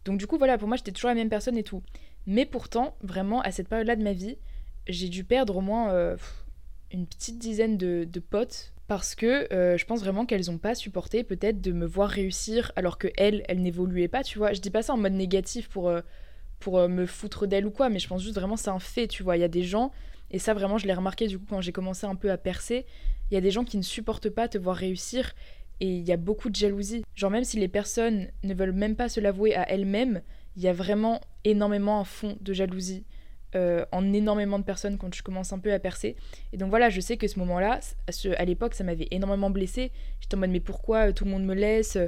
Donc 0.03 0.17
du 0.17 0.25
coup, 0.25 0.37
voilà, 0.37 0.57
pour 0.57 0.67
moi, 0.67 0.77
j'étais 0.77 0.91
toujours 0.91 1.09
la 1.09 1.15
même 1.15 1.29
personne 1.29 1.57
et 1.57 1.63
tout. 1.63 1.83
Mais 2.25 2.45
pourtant, 2.45 2.97
vraiment, 3.01 3.41
à 3.41 3.51
cette 3.51 3.69
période-là 3.69 3.95
de 3.95 4.03
ma 4.03 4.13
vie, 4.13 4.37
j'ai 4.87 5.09
dû 5.09 5.23
perdre 5.23 5.57
au 5.57 5.61
moins 5.61 5.91
euh, 5.91 6.17
une 6.91 7.05
petite 7.05 7.37
dizaine 7.37 7.77
de, 7.77 8.19
potes 8.19 8.73
parce 8.87 9.15
que 9.15 9.47
je 9.51 9.83
pense 9.85 10.01
vraiment 10.01 10.27
qu'elles 10.27 10.51
ont 10.51 10.59
pas 10.59 10.75
supporté 10.75 11.23
peut-être 11.23 11.59
de 11.59 11.71
me 11.71 11.87
voir 11.87 12.07
réussir 12.07 12.71
alors 12.75 12.99
que 12.99 13.07
elles, 13.17 13.43
elles 13.47 13.61
n'évoluaient 13.61 14.07
pas, 14.07 14.23
tu 14.23 14.37
vois. 14.37 14.53
Je 14.53 14.61
dis 14.61 14.69
pas 14.69 14.83
ça 14.83 14.93
en 14.93 14.97
mode 14.97 15.13
négatif 15.13 15.69
pour 15.69 15.91
pour 16.65 16.79
euh, 16.79 16.87
me 16.87 17.05
foutre 17.05 17.45
d'elle 17.45 17.67
ou 17.67 17.69
quoi, 17.69 17.89
mais 17.89 17.99
je 17.99 18.07
pense 18.07 18.23
juste 18.23 18.33
vraiment 18.33 18.57
c'est 18.57 18.71
un 18.71 18.79
fait, 18.79 19.07
tu 19.07 19.21
vois. 19.21 19.37
Il 19.37 19.41
y 19.41 19.43
a 19.43 19.47
des 19.47 19.61
gens, 19.61 19.91
et 20.31 20.39
ça 20.39 20.55
vraiment 20.55 20.79
je 20.79 20.87
l'ai 20.87 20.95
remarqué 20.95 21.27
du 21.27 21.37
coup 21.37 21.45
quand 21.47 21.61
j'ai 21.61 21.71
commencé 21.71 22.07
un 22.07 22.15
peu 22.15 22.31
à 22.31 22.37
percer, 22.37 22.87
il 23.29 23.35
y 23.35 23.37
a 23.37 23.41
des 23.41 23.51
gens 23.51 23.63
qui 23.63 23.77
ne 23.77 23.83
supportent 23.83 24.31
pas 24.31 24.47
te 24.47 24.57
voir 24.57 24.75
réussir 24.75 25.35
et 25.79 25.87
il 25.87 26.01
y 26.01 26.11
a 26.11 26.17
beaucoup 26.17 26.49
de 26.49 26.55
jalousie. 26.55 27.03
Genre 27.13 27.29
même 27.29 27.43
si 27.43 27.59
les 27.59 27.67
personnes 27.67 28.29
ne 28.41 28.55
veulent 28.55 28.71
même 28.71 28.95
pas 28.95 29.09
se 29.09 29.19
l'avouer 29.19 29.53
à 29.53 29.69
elles-mêmes, 29.69 30.23
il 30.57 30.63
y 30.63 30.67
a 30.67 30.73
vraiment 30.73 31.21
énormément 31.43 31.99
un 31.99 32.03
fond 32.03 32.35
de 32.41 32.51
jalousie 32.51 33.03
euh, 33.55 33.85
en 33.91 34.11
énormément 34.11 34.57
de 34.57 34.63
personnes 34.63 34.97
quand 34.97 35.13
je 35.13 35.21
commence 35.21 35.53
un 35.53 35.59
peu 35.59 35.71
à 35.71 35.77
percer. 35.77 36.15
Et 36.51 36.57
donc 36.57 36.71
voilà, 36.71 36.89
je 36.89 36.99
sais 36.99 37.15
que 37.17 37.27
ce 37.27 37.37
moment-là, 37.37 37.79
à 38.37 38.45
l'époque, 38.45 38.73
ça 38.73 38.83
m'avait 38.83 39.07
énormément 39.11 39.51
blessée. 39.51 39.91
J'étais 40.19 40.33
en 40.33 40.39
mode 40.39 40.49
mais 40.49 40.59
pourquoi 40.59 41.09
euh, 41.09 41.11
tout 41.11 41.25
le 41.25 41.29
monde 41.29 41.45
me 41.45 41.53
laisse 41.53 41.99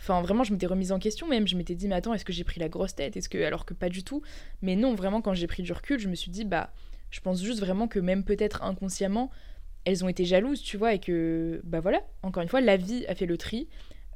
Enfin, 0.00 0.22
vraiment, 0.22 0.44
je 0.44 0.52
m'étais 0.52 0.66
remise 0.66 0.92
en 0.92 0.98
question 0.98 1.28
même. 1.28 1.46
Je 1.46 1.56
m'étais 1.56 1.74
dit, 1.74 1.86
mais 1.86 1.94
attends, 1.94 2.14
est-ce 2.14 2.24
que 2.24 2.32
j'ai 2.32 2.44
pris 2.44 2.58
la 2.58 2.68
grosse 2.68 2.94
tête? 2.94 3.16
Est-ce 3.16 3.28
que 3.28 3.38
alors 3.38 3.66
que 3.66 3.74
pas 3.74 3.90
du 3.90 4.02
tout 4.02 4.22
Mais 4.62 4.74
non, 4.74 4.94
vraiment, 4.94 5.20
quand 5.20 5.34
j'ai 5.34 5.46
pris 5.46 5.62
du 5.62 5.72
recul, 5.72 5.98
je 5.98 6.08
me 6.08 6.14
suis 6.14 6.30
dit, 6.30 6.44
bah, 6.44 6.72
je 7.10 7.20
pense 7.20 7.42
juste 7.42 7.60
vraiment 7.60 7.86
que 7.86 7.98
même 7.98 8.24
peut-être 8.24 8.62
inconsciemment, 8.62 9.30
elles 9.84 10.04
ont 10.04 10.08
été 10.08 10.24
jalouses, 10.24 10.62
tu 10.62 10.76
vois, 10.76 10.94
et 10.94 11.00
que, 11.00 11.60
bah 11.64 11.80
voilà, 11.80 12.02
encore 12.22 12.42
une 12.42 12.48
fois, 12.48 12.60
la 12.60 12.76
vie 12.76 13.04
a 13.06 13.14
fait 13.14 13.26
le 13.26 13.36
tri. 13.36 13.68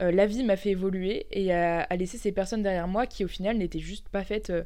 Euh, 0.02 0.10
la 0.10 0.26
vie 0.26 0.42
m'a 0.42 0.56
fait 0.56 0.70
évoluer 0.70 1.26
et 1.30 1.52
a, 1.52 1.86
laissé 1.96 2.18
ces 2.18 2.32
personnes 2.32 2.62
derrière 2.62 2.88
moi 2.88 3.06
qui, 3.06 3.24
au 3.24 3.28
final, 3.28 3.58
n'étaient 3.58 3.78
juste 3.78 4.08
pas 4.08 4.24
faites. 4.24 4.50
Euh, 4.50 4.64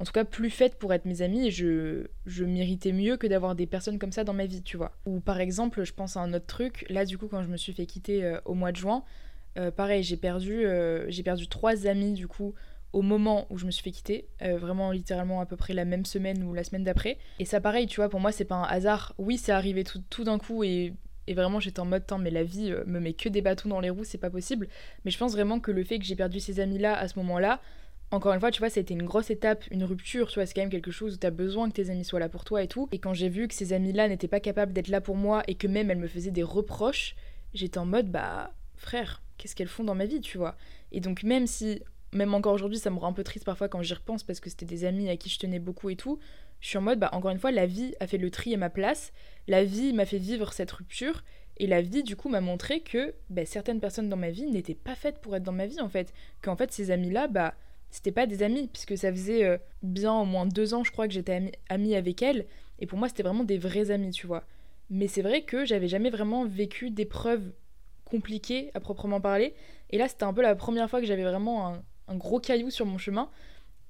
en 0.00 0.04
tout 0.04 0.12
cas, 0.12 0.24
plus 0.24 0.50
faites 0.50 0.78
pour 0.78 0.94
être 0.94 1.06
mes 1.06 1.22
amies 1.22 1.50
je, 1.50 2.06
je 2.24 2.44
méritais 2.44 2.92
mieux 2.92 3.16
que 3.16 3.26
d'avoir 3.26 3.56
des 3.56 3.66
personnes 3.66 3.98
comme 3.98 4.12
ça 4.12 4.24
dans 4.24 4.32
ma 4.32 4.46
vie, 4.46 4.62
tu 4.62 4.76
vois. 4.76 4.92
Ou 5.06 5.20
par 5.20 5.40
exemple, 5.40 5.84
je 5.84 5.92
pense 5.92 6.16
à 6.16 6.20
un 6.20 6.32
autre 6.32 6.46
truc. 6.46 6.86
Là, 6.88 7.04
du 7.04 7.18
coup, 7.18 7.26
quand 7.28 7.42
je 7.42 7.48
me 7.48 7.56
suis 7.56 7.72
fait 7.72 7.86
quitter 7.86 8.24
euh, 8.24 8.40
au 8.44 8.54
mois 8.54 8.72
de 8.72 8.76
juin, 8.76 9.04
euh, 9.58 9.70
pareil, 9.70 10.02
j'ai 10.02 10.16
perdu, 10.16 10.64
euh, 10.64 11.06
j'ai 11.08 11.22
perdu 11.22 11.48
trois 11.48 11.86
amis 11.86 12.12
du 12.12 12.28
coup 12.28 12.54
au 12.92 13.02
moment 13.02 13.46
où 13.50 13.58
je 13.58 13.66
me 13.66 13.70
suis 13.70 13.82
fait 13.82 13.90
quitter, 13.90 14.28
euh, 14.40 14.56
vraiment 14.56 14.92
littéralement 14.92 15.42
à 15.42 15.46
peu 15.46 15.56
près 15.56 15.74
la 15.74 15.84
même 15.84 16.06
semaine 16.06 16.42
ou 16.42 16.54
la 16.54 16.64
semaine 16.64 16.84
d'après. 16.84 17.18
Et 17.38 17.44
ça 17.44 17.60
pareil, 17.60 17.86
tu 17.86 17.96
vois, 17.96 18.08
pour 18.08 18.20
moi 18.20 18.32
c'est 18.32 18.44
pas 18.44 18.54
un 18.54 18.64
hasard. 18.64 19.14
Oui, 19.18 19.36
c'est 19.36 19.52
arrivé 19.52 19.84
tout, 19.84 20.24
d'un 20.24 20.38
coup 20.38 20.64
et, 20.64 20.94
vraiment 21.28 21.60
j'étais 21.60 21.80
en 21.80 21.84
mode 21.84 22.04
mais 22.20 22.30
la 22.30 22.42
vie 22.42 22.72
me 22.86 23.00
met 23.00 23.12
que 23.12 23.28
des 23.28 23.42
bâtons 23.42 23.68
dans 23.68 23.80
les 23.80 23.90
roues, 23.90 24.04
c'est 24.04 24.16
pas 24.16 24.30
possible. 24.30 24.68
Mais 25.04 25.10
je 25.10 25.18
pense 25.18 25.32
vraiment 25.32 25.60
que 25.60 25.70
le 25.70 25.84
fait 25.84 25.98
que 25.98 26.04
j'ai 26.04 26.16
perdu 26.16 26.40
ces 26.40 26.60
amis-là 26.60 26.96
à 26.96 27.06
ce 27.06 27.18
moment-là, 27.18 27.60
encore 28.10 28.32
une 28.32 28.40
fois, 28.40 28.50
tu 28.50 28.60
vois, 28.60 28.70
ça 28.70 28.80
a 28.80 28.82
été 28.82 28.94
une 28.94 29.02
grosse 29.02 29.28
étape, 29.28 29.64
une 29.70 29.84
rupture, 29.84 30.28
tu 30.28 30.36
vois, 30.36 30.46
c'est 30.46 30.54
quand 30.54 30.62
même 30.62 30.70
quelque 30.70 30.90
chose 30.90 31.14
où 31.14 31.16
t'as 31.18 31.30
besoin 31.30 31.68
que 31.68 31.74
tes 31.74 31.90
amis 31.90 32.06
soient 32.06 32.20
là 32.20 32.30
pour 32.30 32.44
toi 32.44 32.62
et 32.62 32.68
tout. 32.68 32.88
Et 32.90 32.98
quand 32.98 33.12
j'ai 33.12 33.28
vu 33.28 33.48
que 33.48 33.54
ces 33.54 33.74
amis-là 33.74 34.08
n'étaient 34.08 34.28
pas 34.28 34.40
capables 34.40 34.72
d'être 34.72 34.88
là 34.88 35.02
pour 35.02 35.16
moi 35.16 35.42
et 35.46 35.56
que 35.56 35.66
même 35.66 35.90
elles 35.90 35.98
me 35.98 36.08
faisaient 36.08 36.30
des 36.30 36.42
reproches, 36.42 37.16
j'étais 37.52 37.76
en 37.76 37.84
mode, 37.84 38.10
bah, 38.10 38.54
frère, 38.76 39.20
qu'est-ce 39.38 39.56
qu'elles 39.56 39.68
font 39.68 39.84
dans 39.84 39.94
ma 39.94 40.04
vie, 40.04 40.20
tu 40.20 40.36
vois. 40.36 40.56
Et 40.92 41.00
donc, 41.00 41.22
même 41.22 41.46
si 41.46 41.80
même 42.12 42.34
encore 42.34 42.54
aujourd'hui, 42.54 42.78
ça 42.78 42.90
me 42.90 42.98
rend 42.98 43.08
un 43.08 43.12
peu 43.12 43.24
triste 43.24 43.44
parfois 43.44 43.68
quand 43.68 43.82
j'y 43.82 43.94
repense 43.94 44.22
parce 44.22 44.40
que 44.40 44.48
c'était 44.50 44.66
des 44.66 44.84
amis 44.84 45.08
à 45.08 45.16
qui 45.16 45.28
je 45.28 45.38
tenais 45.38 45.58
beaucoup 45.58 45.90
et 45.90 45.96
tout. 45.96 46.18
Je 46.60 46.68
suis 46.68 46.78
en 46.78 46.82
mode, 46.82 46.98
bah 46.98 47.10
encore 47.12 47.30
une 47.30 47.38
fois, 47.38 47.52
la 47.52 47.66
vie 47.66 47.94
a 48.00 48.06
fait 48.06 48.18
le 48.18 48.30
tri 48.30 48.54
à 48.54 48.56
ma 48.56 48.70
place, 48.70 49.12
la 49.46 49.64
vie 49.64 49.92
m'a 49.92 50.06
fait 50.06 50.18
vivre 50.18 50.52
cette 50.52 50.72
rupture, 50.72 51.22
et 51.58 51.66
la 51.66 51.82
vie 51.82 52.02
du 52.02 52.16
coup 52.16 52.28
m'a 52.28 52.40
montré 52.40 52.80
que 52.80 53.14
bah, 53.30 53.44
certaines 53.44 53.80
personnes 53.80 54.08
dans 54.08 54.16
ma 54.16 54.30
vie 54.30 54.46
n'étaient 54.46 54.74
pas 54.74 54.94
faites 54.94 55.20
pour 55.20 55.36
être 55.36 55.42
dans 55.42 55.52
ma 55.52 55.66
vie 55.66 55.80
en 55.80 55.88
fait. 55.88 56.12
Qu'en 56.42 56.56
fait, 56.56 56.72
ces 56.72 56.90
amis-là, 56.90 57.28
bah 57.28 57.54
c'était 57.90 58.12
pas 58.12 58.26
des 58.26 58.42
amis, 58.42 58.68
puisque 58.68 58.98
ça 58.98 59.10
faisait 59.10 59.44
euh, 59.44 59.56
bien 59.82 60.12
au 60.12 60.24
moins 60.24 60.46
deux 60.46 60.74
ans, 60.74 60.84
je 60.84 60.92
crois, 60.92 61.08
que 61.08 61.14
j'étais 61.14 61.52
amie, 61.68 61.94
avec 61.94 62.22
elles, 62.22 62.46
et 62.80 62.86
pour 62.86 62.98
moi, 62.98 63.08
c'était 63.08 63.22
vraiment 63.22 63.44
des 63.44 63.58
vrais 63.58 63.90
amis, 63.90 64.10
tu 64.10 64.26
vois. 64.26 64.44
Mais 64.90 65.08
c'est 65.08 65.22
vrai 65.22 65.42
que 65.42 65.64
j'avais 65.64 65.88
jamais 65.88 66.10
vraiment 66.10 66.44
vécu 66.44 66.90
d'épreuves 66.90 67.50
compliquées 68.08 68.70
à 68.74 68.80
proprement 68.80 69.20
parler, 69.20 69.54
et 69.90 69.98
là, 69.98 70.08
c'était 70.08 70.24
un 70.24 70.32
peu 70.32 70.42
la 70.42 70.54
première 70.54 70.88
fois 70.90 71.00
que 71.00 71.06
j'avais 71.06 71.22
vraiment 71.22 71.68
un, 71.68 71.82
un 72.08 72.16
gros 72.16 72.40
caillou 72.40 72.70
sur 72.70 72.86
mon 72.86 72.98
chemin. 72.98 73.30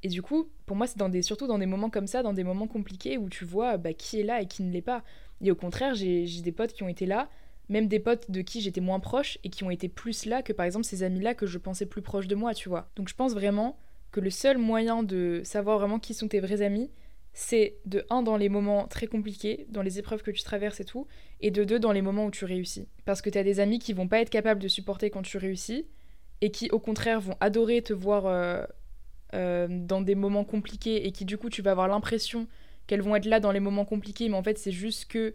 Et 0.03 0.09
du 0.09 0.23
coup, 0.23 0.49
pour 0.67 0.77
moi, 0.77 0.87
c'est 0.87 0.99
dans 0.99 1.09
des, 1.09 1.23
surtout 1.23 1.47
dans 1.47 1.59
des 1.59 1.67
moments 1.67 1.91
comme 1.91 2.07
ça, 2.07 2.23
dans 2.23 2.33
des 2.33 2.45
moments 2.45 2.67
compliqués 2.67 3.19
où 3.19 3.29
tu 3.29 3.45
vois 3.45 3.79
bah, 3.79 3.93
qui 3.93 4.21
est 4.21 4.25
là 4.25 4.41
et 4.41 4.47
qui 4.47 4.63
ne 4.63 4.73
l'est 4.73 4.83
pas. 4.83 5.03
Et 5.43 5.51
au 5.51 5.57
contraire, 5.57 5.95
j'ai 5.95 6.27
des 6.43 6.53
potes 6.53 6.73
qui 6.73 6.83
ont 6.83 6.89
été 6.89 7.07
là, 7.07 7.29
même 7.69 7.89
des 7.89 8.01
potes 8.01 8.31
de 8.31 8.41
qui 8.43 8.61
j'étais 8.61 8.81
moins 8.81 9.01
proche 9.01 9.39
et 9.45 9.51
qui 9.51 9.65
ont 9.65 9.71
été 9.71 9.89
plus 9.89 10.25
là 10.25 10.43
que 10.43 10.53
par 10.53 10.67
exemple 10.67 10.85
ces 10.85 11.03
amis-là 11.03 11.35
que 11.35 11.47
je 11.47 11.59
pensais 11.59 11.87
plus 11.87 12.03
proches 12.03 12.27
de 12.27 12.35
moi, 12.35 12.55
tu 12.55 12.69
vois. 12.69 12.91
Donc 12.97 13.09
je 13.09 13.15
pense 13.15 13.35
vraiment 13.35 13.79
que 14.11 14.21
le 14.21 14.31
seul 14.31 14.59
moyen 14.59 15.03
de 15.03 15.43
savoir 15.45 15.79
vraiment 15.79 15.99
qui 15.99 16.15
sont 16.15 16.29
tes 16.29 16.41
vrais 16.41 16.63
amis, 16.63 16.91
c'est 17.35 17.77
de 17.85 18.05
un 18.11 18.23
dans 18.23 18.37
les 18.37 18.49
moments 18.49 18.87
très 18.89 19.07
compliqués, 19.07 19.67
dans 19.69 19.83
les 19.83 19.99
épreuves 19.99 20.23
que 20.23 20.31
tu 20.31 20.43
traverses 20.43 20.81
et 20.81 20.85
tout, 20.85 21.07
et 21.41 21.51
de 21.51 21.65
deux 21.65 21.79
dans 21.79 21.93
les 21.93 22.03
moments 22.03 22.27
où 22.27 22.31
tu 22.31 22.45
réussis. 22.45 22.89
Parce 23.05 23.23
que 23.23 23.31
tu 23.31 23.39
as 23.39 23.45
des 23.45 23.61
amis 23.61 23.79
qui 23.79 23.93
vont 23.93 24.09
pas 24.09 24.21
être 24.21 24.31
capables 24.31 24.61
de 24.61 24.69
supporter 24.69 25.11
quand 25.11 25.23
tu 25.23 25.39
réussis, 25.39 25.87
et 26.41 26.51
qui 26.51 26.71
au 26.71 26.79
contraire 26.79 27.21
vont 27.21 27.37
adorer 27.41 27.83
te 27.83 27.93
voir 27.93 28.27
euh, 28.27 28.63
euh, 29.35 29.67
dans 29.71 30.01
des 30.01 30.15
moments 30.15 30.45
compliqués 30.45 31.07
et 31.07 31.13
qui 31.13 31.25
du 31.25 31.39
coup 31.39 31.51
tu 31.51 31.63
vas 31.63 31.73
avoir 31.73 31.89
l'impression 31.89 32.47
qu'elles 32.87 33.03
vont 33.03 33.17
être 33.17 33.27
là 33.27 33.41
dans 33.41 33.53
les 33.53 33.61
moments 33.61 33.85
compliqués 33.85 34.29
mais 34.29 34.37
en 34.37 34.43
fait 34.43 34.59
c'est 34.59 34.73
juste 34.73 35.07
que 35.07 35.35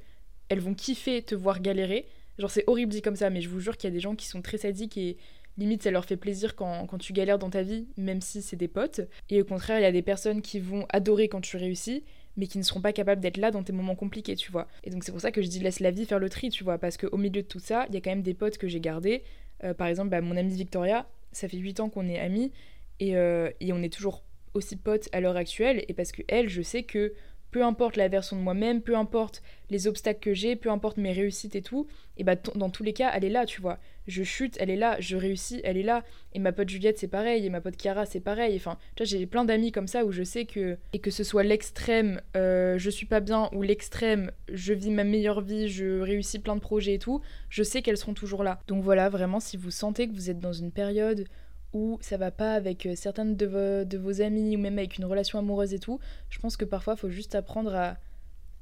elles 0.50 0.60
vont 0.60 0.74
kiffer 0.74 1.22
te 1.22 1.36
voir 1.36 1.62
galérer. 1.62 2.08
Genre 2.38 2.50
c'est 2.50 2.64
horrible 2.68 2.92
dit 2.92 3.02
comme 3.02 3.16
ça 3.16 3.30
mais 3.30 3.42
je 3.42 3.50
vous 3.50 3.60
jure 3.60 3.78
qu'il 3.78 3.90
y 3.90 3.94
a 3.94 3.96
des 3.96 4.00
gens 4.00 4.16
qui 4.16 4.28
sont 4.28 4.42
très 4.42 4.58
sadiques 4.58 4.98
et 4.98 5.18
limite 5.58 5.84
ça 5.84 5.92
leur 5.92 6.06
fait 6.06 6.18
plaisir 6.18 6.56
quand, 6.56 6.88
quand 6.88 6.98
tu 6.98 7.14
galères 7.14 7.38
dans 7.38 7.50
ta 7.50 7.62
vie 7.62 7.88
même 7.98 8.22
si 8.22 8.42
c'est 8.42 8.56
des 8.56 8.68
potes. 8.68 9.02
Et 9.30 9.42
au 9.42 9.46
contraire 9.46 9.80
il 9.80 9.84
y 9.84 9.86
a 9.86 9.92
des 9.92 10.02
personnes 10.02 10.42
qui 10.42 10.60
vont 10.60 10.86
adorer 10.90 11.28
quand 11.28 11.42
tu 11.42 11.58
réussis 11.58 12.04
mais 12.38 12.48
qui 12.48 12.58
ne 12.58 12.64
seront 12.64 12.82
pas 12.82 12.94
capables 12.94 13.22
d'être 13.22 13.38
là 13.38 13.52
dans 13.52 13.64
tes 13.64 13.74
moments 13.74 13.96
compliqués, 13.96 14.36
tu 14.36 14.52
vois. 14.52 14.68
Et 14.84 14.90
donc 14.90 15.04
c'est 15.04 15.12
pour 15.12 15.22
ça 15.22 15.32
que 15.32 15.42
je 15.42 15.48
dis 15.48 15.60
laisse 15.60 15.80
la 15.80 15.92
vie 15.92 16.06
faire 16.06 16.20
le 16.20 16.30
tri, 16.30 16.50
tu 16.50 16.64
vois, 16.64 16.78
parce 16.78 16.98
qu'au 16.98 17.18
milieu 17.18 17.42
de 17.42 17.48
tout 17.48 17.60
ça, 17.60 17.86
il 17.90 17.96
y 17.96 17.98
a 17.98 18.02
quand 18.02 18.12
même 18.12 18.24
des 18.24 18.34
potes 18.34 18.58
que 18.58 18.68
j'ai 18.68 18.80
gardés, 18.80 19.24
euh, 19.64 19.74
par 19.74 19.88
exemple, 19.88 20.10
bah, 20.10 20.22
mon 20.22 20.36
amie 20.36 20.56
Victoria, 20.56 21.08
ça 21.32 21.48
fait 21.48 21.58
8 21.58 21.80
ans 21.80 21.90
qu'on 21.90 22.08
est 22.08 22.20
amis 22.20 22.52
et, 23.00 23.16
euh, 23.16 23.50
et, 23.60 23.74
on 23.74 23.82
est 23.82 23.92
toujours 23.92 24.24
aussi 24.54 24.76
potes 24.76 25.10
à 25.12 25.20
l'heure 25.20 25.38
actuelle. 25.38 25.84
Et 25.88 25.94
parce 25.94 26.12
que 26.12 26.22
elle, 26.28 26.50
je 26.50 26.62
sais 26.62 26.84
que 26.84 27.14
peu 27.54 27.64
importe 27.64 27.98
la 27.98 28.08
version 28.08 28.36
de 28.36 28.42
moi-même, 28.42 28.82
peu 28.82 28.98
importe 28.98 29.44
les 29.70 29.88
obstacles 29.88 30.20
que 30.20 30.34
j'ai, 30.34 30.56
peu 30.56 30.70
importe 30.72 30.98
mes 30.98 31.14
réussites 31.14 31.56
et 31.56 31.62
tout, 31.62 31.88
et 32.18 32.24
bah 32.24 32.36
dans 32.56 32.70
tous 32.72 32.84
les 32.84 32.94
cas, 32.94 33.12
elle 33.14 33.24
est 33.24 33.30
là, 33.30 33.46
tu 33.46 33.62
vois. 33.62 33.78
Je 34.08 34.24
chute, 34.24 34.58
elle 34.60 34.72
est 34.72 34.76
là, 34.76 34.98
je 35.00 35.16
réussis, 35.16 35.62
elle 35.64 35.78
est 35.78 35.84
là. 35.84 36.04
Et 36.34 36.40
ma 36.40 36.52
pote 36.52 36.68
Juliette, 36.68 36.98
c'est 36.98 37.08
pareil, 37.08 37.46
et 37.46 37.50
ma 37.50 37.62
pote 37.62 37.80
Chiara, 37.80 38.06
c'est 38.06 38.20
pareil. 38.20 38.56
Enfin, 38.56 38.78
tu 38.96 39.04
vois, 39.04 39.06
j'ai 39.06 39.26
plein 39.28 39.46
d'amis 39.46 39.72
comme 39.72 39.88
ça 39.88 40.04
où 40.04 40.12
je 40.12 40.24
sais 40.24 40.46
que. 40.46 40.78
Et 40.94 41.00
que 41.00 41.12
ce 41.12 41.24
soit 41.24 41.44
l'extrême, 41.44 42.20
euh, 42.36 42.78
je 42.80 42.90
suis 42.90 43.06
pas 43.06 43.20
bien, 43.20 43.50
ou 43.54 43.62
l'extrême, 43.62 44.32
je 44.52 44.74
vis 44.74 44.90
ma 44.90 45.04
meilleure 45.04 45.42
vie, 45.42 45.70
je 45.70 46.00
réussis 46.00 46.40
plein 46.40 46.56
de 46.56 46.62
projets 46.62 46.96
et 46.96 47.00
tout, 47.00 47.22
je 47.50 47.62
sais 47.62 47.84
qu'elles 47.84 47.98
seront 47.98 48.16
toujours 48.16 48.44
là. 48.44 48.60
Donc 48.68 48.84
voilà, 48.84 49.10
vraiment, 49.10 49.40
si 49.40 49.58
vous 49.58 49.72
sentez 49.72 50.08
que 50.08 50.14
vous 50.14 50.32
êtes 50.32 50.40
dans 50.40 50.54
une 50.54 50.72
période 50.72 51.26
ou 51.74 51.98
ça 52.02 52.18
va 52.18 52.32
pas 52.32 52.54
avec 52.54 52.86
euh, 52.86 52.96
certaines 52.96 53.36
de 53.36 53.46
vos, 53.46 53.84
de 53.84 53.98
vos 53.98 54.22
amis 54.22 54.56
ou 54.56 54.60
même 54.60 54.78
avec 54.78 54.98
une 54.98 55.06
relation 55.06 55.40
amoureuse 55.40 55.74
et 55.74 55.80
tout, 55.80 56.00
je 56.30 56.40
pense 56.40 56.56
que 56.56 56.66
parfois 56.66 56.94
il 56.94 57.00
faut 57.00 57.10
juste 57.10 57.36
apprendre 57.36 57.76
à, 57.76 57.98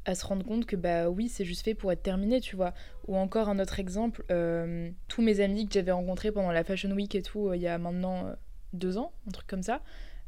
à, 0.05 0.15
se 0.15 0.25
rendre 0.25 0.45
compte 0.45 0.65
que 0.65 0.77
bah 0.77 1.09
oui 1.09 1.27
c'est 1.27 1.45
juste 1.45 1.63
fait 1.63 1.75
pour 1.75 1.91
être 1.91 2.01
terminé 2.01 2.39
tu 2.39 2.55
vois. 2.55 2.73
Ou 3.07 3.17
encore 3.17 3.49
un 3.49 3.59
autre 3.59 3.79
exemple, 3.79 4.23
euh, 4.31 4.89
tous 5.09 5.21
mes 5.21 5.41
amis 5.41 5.67
que 5.67 5.73
j'avais 5.73 5.91
rencontrés 5.91 6.31
pendant 6.31 6.51
la 6.51 6.63
Fashion 6.63 6.91
Week 6.91 7.13
et 7.13 7.21
tout 7.21 7.49
euh, 7.49 7.57
il 7.57 7.61
y 7.61 7.67
a 7.67 7.77
maintenant 7.77 8.31
deux 8.73 8.97
ans, 8.97 9.11
un 9.27 9.31
truc 9.31 9.47
comme 9.47 9.63
ça, 9.63 9.81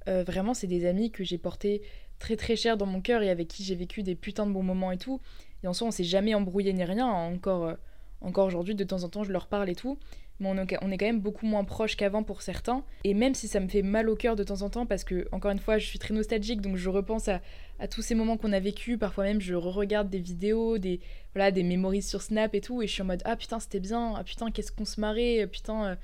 vraiment 0.06 0.54
c'est 0.54 0.68
des 0.68 0.86
amis 0.86 1.12
que 1.12 1.24
j'ai 1.24 1.38
portés 1.38 1.82
très 2.20 2.36
très 2.36 2.58
cher 2.58 2.76
dans 2.76 2.86
mon 2.86 3.00
cœur 3.00 3.22
et 3.24 3.30
avec 3.30 3.48
qui 3.48 3.64
j'ai 3.64 3.76
vécu 3.76 4.04
des 4.04 4.16
putains 4.16 4.46
de 4.46 4.52
bons 4.52 4.64
moments 4.64 4.92
et 4.92 4.98
tout. 4.98 5.22
Et 5.64 5.68
en 5.68 5.72
soi 5.72 5.88
on 5.88 5.92
s'est 5.92 6.04
jamais 6.04 6.36
embrouillé 6.36 6.74
ni 6.74 6.84
rien, 6.84 7.08
encore, 7.08 7.78
encore 8.20 8.46
aujourd'hui 8.46 8.76
de 8.76 8.84
temps 8.84 9.04
en 9.06 9.10
temps 9.10 9.24
je 9.24 9.32
leur 9.32 9.48
parle 9.48 9.70
et 9.70 9.76
tout 9.76 9.98
mais 10.40 10.50
on 10.50 10.58
est, 10.58 10.98
quand 10.98 11.06
même 11.06 11.20
beaucoup 11.20 11.46
moins 11.46 11.64
proche 11.64 11.96
qu'avant 11.96 12.24
pour 12.24 12.42
certains. 12.42 12.84
Et 13.04 13.14
même 13.14 13.34
si 13.34 13.48
ça 13.48 13.60
me 13.60 13.68
fait 13.68 13.82
mal 13.82 14.10
au 14.10 14.16
cœur 14.16 14.36
de 14.36 14.44
temps 14.44 14.62
en 14.62 14.70
temps, 14.70 14.86
parce 14.86 15.04
que, 15.04 15.28
encore 15.32 15.52
une 15.52 15.60
fois, 15.60 15.78
je 15.78 15.86
suis 15.86 16.00
très 16.00 16.14
nostalgique, 16.14 16.62
donc 16.62 16.76
je 16.76 16.90
repense 16.90 17.30
à, 17.30 17.42
tous 17.90 18.02
ces 18.02 18.16
moments 18.16 18.38
qu'on 18.38 18.54
a 18.54 18.60
vécu. 18.60 18.98
Parfois 18.98 19.26
même, 19.26 19.42
je 19.42 19.56
re-regarde 19.56 20.10
des 20.10 20.20
vidéos, 20.20 20.78
des, 20.78 21.00
voilà, 21.34 21.52
des 21.52 22.02
sur 22.02 22.22
Snap 22.22 22.56
et 22.56 22.62
tout, 22.62 22.82
et 22.82 22.88
je 22.88 22.94
suis 22.94 23.02
en 23.02 23.06
mode 23.06 23.22
Ah 23.26 23.36
putain, 23.36 23.60
c'était 23.60 23.80
bien, 23.80 24.14
ah 24.18 24.24
putain, 24.24 24.52
qu'est-ce 24.52 24.72
qu'on 24.72 24.86
se 24.86 25.00
marrait, 25.00 25.48
putain. 25.48 25.86
Euh, 25.86 25.96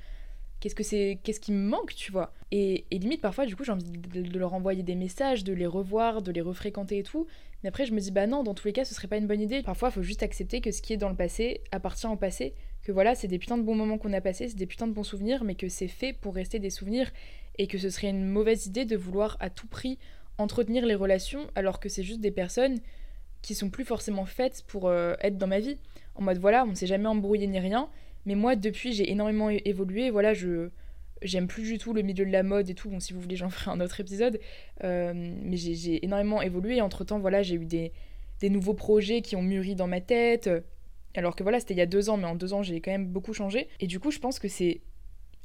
qu'est-ce 0.60 0.74
que 0.74 0.82
c'est 0.82 1.18
qu'est-ce 1.22 1.40
qui 1.40 1.52
me 1.52 1.68
manque 1.68 1.94
tu 1.94 2.12
vois 2.12 2.32
et, 2.52 2.84
limite 2.92 3.20
parfois 3.20 3.46
du 3.46 3.56
coup 3.56 3.64
j'ai 3.64 3.72
envie 3.72 3.84
de, 3.84 4.38
leur 4.38 4.54
envoyer 4.54 4.82
des 4.82 4.94
messages 4.94 5.42
de 5.42 5.52
les 5.52 5.66
revoir 5.66 6.22
de 6.22 6.30
les 6.30 6.42
refréquenter 6.42 6.98
et 6.98 7.02
tout 7.02 7.26
mais 7.62 7.70
après 7.70 7.86
je 7.86 7.92
me 7.92 8.00
dis 8.00 8.10
bah 8.10 8.26
non 8.26 8.42
dans 8.42 8.54
tous 8.54 8.66
les 8.66 8.72
cas 8.72 8.84
ce 8.84 8.94
serait 8.94 9.08
pas 9.08 9.16
une 9.16 9.26
bonne 9.26 9.40
idée 9.40 9.62
parfois 9.62 9.88
il 9.88 9.92
faut 9.92 10.02
juste 10.02 10.22
accepter 10.22 10.60
que 10.60 10.70
ce 10.70 10.82
qui 10.82 10.92
est 10.92 10.98
dans 10.98 11.08
le 11.08 11.16
passé 11.16 11.62
appartient 11.72 12.06
au 12.06 12.16
passé 12.16 12.54
voilà 12.92 13.14
c'est 13.14 13.28
des 13.28 13.38
putains 13.38 13.58
de 13.58 13.62
bons 13.62 13.74
moments 13.74 13.98
qu'on 13.98 14.12
a 14.12 14.20
passés 14.20 14.48
c'est 14.48 14.56
des 14.56 14.66
putains 14.66 14.86
de 14.86 14.92
bons 14.92 15.04
souvenirs 15.04 15.44
mais 15.44 15.54
que 15.54 15.68
c'est 15.68 15.88
fait 15.88 16.12
pour 16.12 16.34
rester 16.34 16.58
des 16.58 16.70
souvenirs 16.70 17.10
et 17.58 17.66
que 17.66 17.78
ce 17.78 17.90
serait 17.90 18.10
une 18.10 18.26
mauvaise 18.26 18.66
idée 18.66 18.84
de 18.84 18.96
vouloir 18.96 19.36
à 19.40 19.50
tout 19.50 19.66
prix 19.66 19.98
entretenir 20.38 20.86
les 20.86 20.94
relations 20.94 21.46
alors 21.54 21.80
que 21.80 21.88
c'est 21.88 22.02
juste 22.02 22.20
des 22.20 22.30
personnes 22.30 22.78
qui 23.42 23.54
sont 23.54 23.70
plus 23.70 23.84
forcément 23.84 24.26
faites 24.26 24.62
pour 24.66 24.88
euh, 24.88 25.14
être 25.20 25.38
dans 25.38 25.46
ma 25.46 25.60
vie 25.60 25.78
en 26.14 26.22
mode 26.22 26.38
voilà 26.38 26.64
on 26.64 26.74
s'est 26.74 26.86
jamais 26.86 27.06
embrouillé 27.06 27.46
ni 27.46 27.58
rien 27.58 27.88
mais 28.26 28.34
moi, 28.34 28.56
depuis, 28.56 28.92
j'ai 28.92 29.10
énormément 29.10 29.50
évolué. 29.50 30.10
Voilà, 30.10 30.34
je 30.34 30.70
j'aime 31.22 31.48
plus 31.48 31.64
du 31.64 31.76
tout 31.76 31.92
le 31.92 32.00
milieu 32.00 32.24
de 32.24 32.30
la 32.30 32.42
mode 32.42 32.70
et 32.70 32.74
tout. 32.74 32.88
Bon, 32.88 33.00
si 33.00 33.12
vous 33.12 33.20
voulez, 33.20 33.36
j'en 33.42 33.50
ferai 33.50 33.70
un 33.70 33.80
autre 33.80 34.00
épisode. 34.00 34.40
Euh, 34.84 35.12
mais 35.14 35.56
j'ai 35.56 36.04
énormément 36.04 36.42
évolué. 36.42 36.80
Entre 36.80 37.04
temps, 37.04 37.18
voilà, 37.18 37.42
j'ai 37.42 37.56
eu 37.56 37.64
des, 37.64 37.92
des, 38.40 38.50
nouveaux 38.50 38.74
projets 38.74 39.22
qui 39.22 39.36
ont 39.36 39.42
mûri 39.42 39.74
dans 39.74 39.86
ma 39.86 40.00
tête. 40.00 40.50
Alors 41.14 41.34
que 41.36 41.42
voilà, 41.42 41.60
c'était 41.60 41.74
il 41.74 41.78
y 41.78 41.82
a 41.82 41.86
deux 41.86 42.10
ans, 42.10 42.16
mais 42.16 42.26
en 42.26 42.34
deux 42.34 42.52
ans, 42.52 42.62
j'ai 42.62 42.80
quand 42.80 42.90
même 42.90 43.06
beaucoup 43.06 43.32
changé. 43.32 43.68
Et 43.80 43.86
du 43.86 43.98
coup, 43.98 44.10
je 44.10 44.18
pense 44.18 44.38
que 44.38 44.48
c'est 44.48 44.80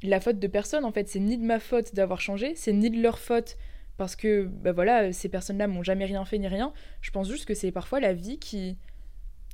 la 0.02 0.20
faute 0.20 0.38
de 0.38 0.46
personne. 0.46 0.84
En 0.84 0.92
fait, 0.92 1.08
c'est 1.08 1.20
ni 1.20 1.38
de 1.38 1.44
ma 1.44 1.58
faute 1.58 1.94
d'avoir 1.94 2.20
changé, 2.20 2.54
c'est 2.54 2.72
ni 2.72 2.90
de 2.90 3.00
leur 3.00 3.18
faute 3.18 3.56
parce 3.96 4.14
que, 4.14 4.44
bah 4.44 4.72
voilà, 4.72 5.12
ces 5.12 5.28
personnes-là 5.28 5.66
m'ont 5.68 5.82
jamais 5.82 6.04
rien 6.04 6.24
fait 6.24 6.38
ni 6.38 6.48
rien. 6.48 6.72
Je 7.00 7.10
pense 7.10 7.28
juste 7.28 7.46
que 7.46 7.54
c'est 7.54 7.72
parfois 7.72 7.98
la 7.98 8.12
vie 8.12 8.38
qui 8.38 8.76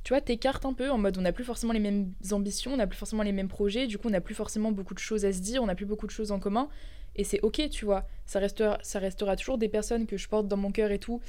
tu 0.03 0.11
vois, 0.11 0.21
t'écartes 0.21 0.65
un 0.65 0.73
peu 0.73 0.89
en 0.89 0.97
mode 0.97 1.17
on 1.17 1.21
n'a 1.21 1.31
plus 1.31 1.45
forcément 1.45 1.71
les 1.71 1.79
mêmes 1.79 2.11
ambitions, 2.31 2.73
on 2.73 2.77
n'a 2.77 2.87
plus 2.87 2.97
forcément 2.97 3.23
les 3.23 3.31
mêmes 3.31 3.47
projets, 3.47 3.87
du 3.87 3.97
coup 3.97 4.09
on 4.09 4.11
n'a 4.11 4.19
plus 4.19 4.35
forcément 4.35 4.73
beaucoup 4.73 4.93
de 4.93 4.99
choses 4.99 5.23
à 5.23 5.31
se 5.31 5.39
dire, 5.39 5.63
on 5.63 5.67
n'a 5.67 5.75
plus 5.75 5.85
beaucoup 5.85 6.07
de 6.07 6.11
choses 6.11 6.31
en 6.31 6.39
commun, 6.39 6.67
et 7.15 7.23
c'est 7.23 7.39
ok, 7.41 7.69
tu 7.69 7.85
vois. 7.85 8.05
Ça 8.25 8.39
restera, 8.39 8.79
ça 8.81 8.99
restera 8.99 9.35
toujours 9.37 9.57
des 9.57 9.69
personnes 9.69 10.05
que 10.05 10.17
je 10.17 10.27
porte 10.27 10.47
dans 10.47 10.57
mon 10.57 10.71
cœur 10.71 10.91
et 10.91 10.99
tout, 10.99 11.21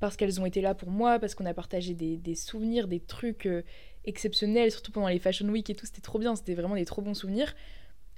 parce 0.00 0.16
qu'elles 0.16 0.40
ont 0.40 0.46
été 0.46 0.60
là 0.60 0.74
pour 0.74 0.90
moi, 0.90 1.18
parce 1.18 1.34
qu'on 1.34 1.46
a 1.46 1.54
partagé 1.54 1.94
des, 1.94 2.34
souvenirs, 2.34 2.86
des 2.86 3.00
trucs 3.00 3.46
euh, 3.46 3.62
exceptionnels, 4.08 4.70
surtout 4.70 4.92
pendant 4.92 5.08
les 5.08 5.18
Fashion 5.18 5.48
Week 5.48 5.68
et 5.70 5.74
tout, 5.74 5.86
c'était 5.86 6.00
trop 6.00 6.18
bien, 6.18 6.34
c'était 6.34 6.54
vraiment 6.54 6.74
des 6.74 6.84
trop 6.84 7.02
bons 7.02 7.14
souvenirs. 7.14 7.54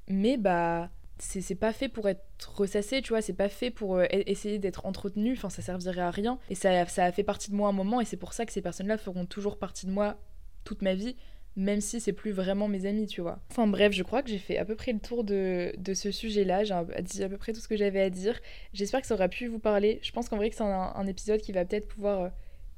Mais 0.08 0.36
bah, 0.36 0.90
c'est 1.18 1.54
pas 1.54 1.72
fait 1.72 1.88
pour 1.88 2.08
être 2.08 2.24
ressassé, 2.54 3.02
tu 3.02 3.10
vois, 3.10 3.22
c'est 3.22 3.34
pas 3.34 3.48
fait 3.48 3.70
pour 3.70 3.96
euh, 3.96 4.04
e-, 4.04 4.22
essayer 4.26 4.58
d'être 4.58 4.86
entretenu, 4.86 5.32
enfin 5.32 5.50
ça 5.50 5.62
servirait 5.62 6.00
à 6.00 6.10
rien. 6.10 6.38
Et 6.48 6.54
ça, 6.54 6.86
ça 6.86 7.04
a 7.04 7.12
fait 7.12 7.22
partie 7.22 7.50
de 7.50 7.56
moi 7.56 7.68
un 7.68 7.72
moment, 7.72 8.00
et 8.00 8.04
c'est 8.04 8.16
pour 8.16 8.32
ça 8.32 8.46
que 8.46 8.52
ces 8.52 8.62
personnes-là 8.62 8.98
feront 8.98 9.26
toujours 9.26 9.58
partie 9.58 9.86
de 9.86 9.90
moi 9.92 10.16
toute 10.64 10.82
ma 10.82 10.94
vie, 10.94 11.16
même 11.56 11.80
si 11.80 12.00
c'est 12.00 12.12
plus 12.12 12.30
vraiment 12.30 12.68
mes 12.68 12.86
amis, 12.86 13.06
tu 13.06 13.20
vois. 13.20 13.40
Enfin 13.50 13.66
bref, 13.66 13.92
je 13.92 14.02
crois 14.02 14.22
que 14.22 14.30
j'ai 14.30 14.38
fait 14.38 14.56
à 14.56 14.64
peu 14.64 14.76
près 14.76 14.92
le 14.92 15.00
tour 15.00 15.24
de, 15.24 15.74
de 15.76 15.94
ce 15.94 16.10
sujet-là, 16.10 16.64
j'ai 16.64 16.74
dit 17.02 17.22
à 17.22 17.28
peu 17.28 17.36
près 17.36 17.52
tout 17.52 17.60
ce 17.60 17.68
que 17.68 17.76
j'avais 17.76 18.00
à 18.00 18.10
dire. 18.10 18.40
J'espère 18.72 19.00
que 19.00 19.06
ça 19.06 19.14
aura 19.14 19.28
pu 19.28 19.46
vous 19.46 19.58
parler. 19.58 19.98
Je 20.02 20.12
pense 20.12 20.28
qu'en 20.28 20.36
vrai 20.36 20.50
que 20.50 20.56
c'est 20.56 20.62
un, 20.62 21.06
épisode 21.06 21.40
qui 21.40 21.52
va 21.52 21.64
peut-être 21.64 21.88
pouvoir... 21.88 22.20
Euh, 22.20 22.28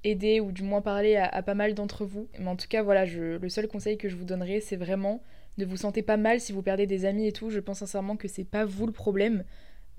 aider 0.05 0.41
ou 0.41 0.53
du 0.53 0.63
moins 0.63 0.81
parler 0.81 1.17
à, 1.17 1.43
pas 1.43 1.55
mal 1.55 1.75
d'entre 1.75 2.05
vous. 2.05 2.29
Mais 2.39 2.49
en 2.49 2.57
tout 2.57 2.69
cas, 2.69 2.83
voilà, 2.83 3.05
je, 3.05 3.37
le 3.37 3.49
seul 3.49 3.69
conseil 3.69 3.97
que 3.97 4.09
je 4.09 4.17
vous 4.17 4.25
donnerai, 4.25 4.61
c'est 4.61 4.77
vraiment 4.77 5.23
ne 5.59 5.65
vous 5.65 5.77
sentez 5.77 6.03
pas 6.03 6.17
mal 6.17 6.41
si 6.41 6.53
vous 6.53 6.63
perdez 6.63 6.87
des 6.87 7.05
amis 7.05 7.27
et 7.27 7.33
tout. 7.33 7.51
Je 7.51 7.61
pense 7.61 7.79
sincèrement 7.79 8.17
que 8.17 8.29
c'est 8.29 8.45
pas 8.45 8.65
vous 8.65 8.87
le 8.87 8.93
problème. 8.93 9.45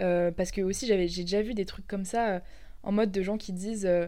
Euh, 0.02 0.32
parce 0.32 0.52
que 0.52 0.62
aussi, 0.62 0.88
j'ai 0.88 0.98
déjà 0.98 1.42
vu 1.42 1.54
des 1.54 1.66
trucs 1.66 1.88
comme 1.88 2.06
ça, 2.06 2.30
euh, 2.30 2.40
en 2.82 2.92
mode 2.92 3.12
de 3.12 3.22
gens 3.22 3.38
qui 3.38 3.54
disent 3.54 3.86
euh, 3.86 4.08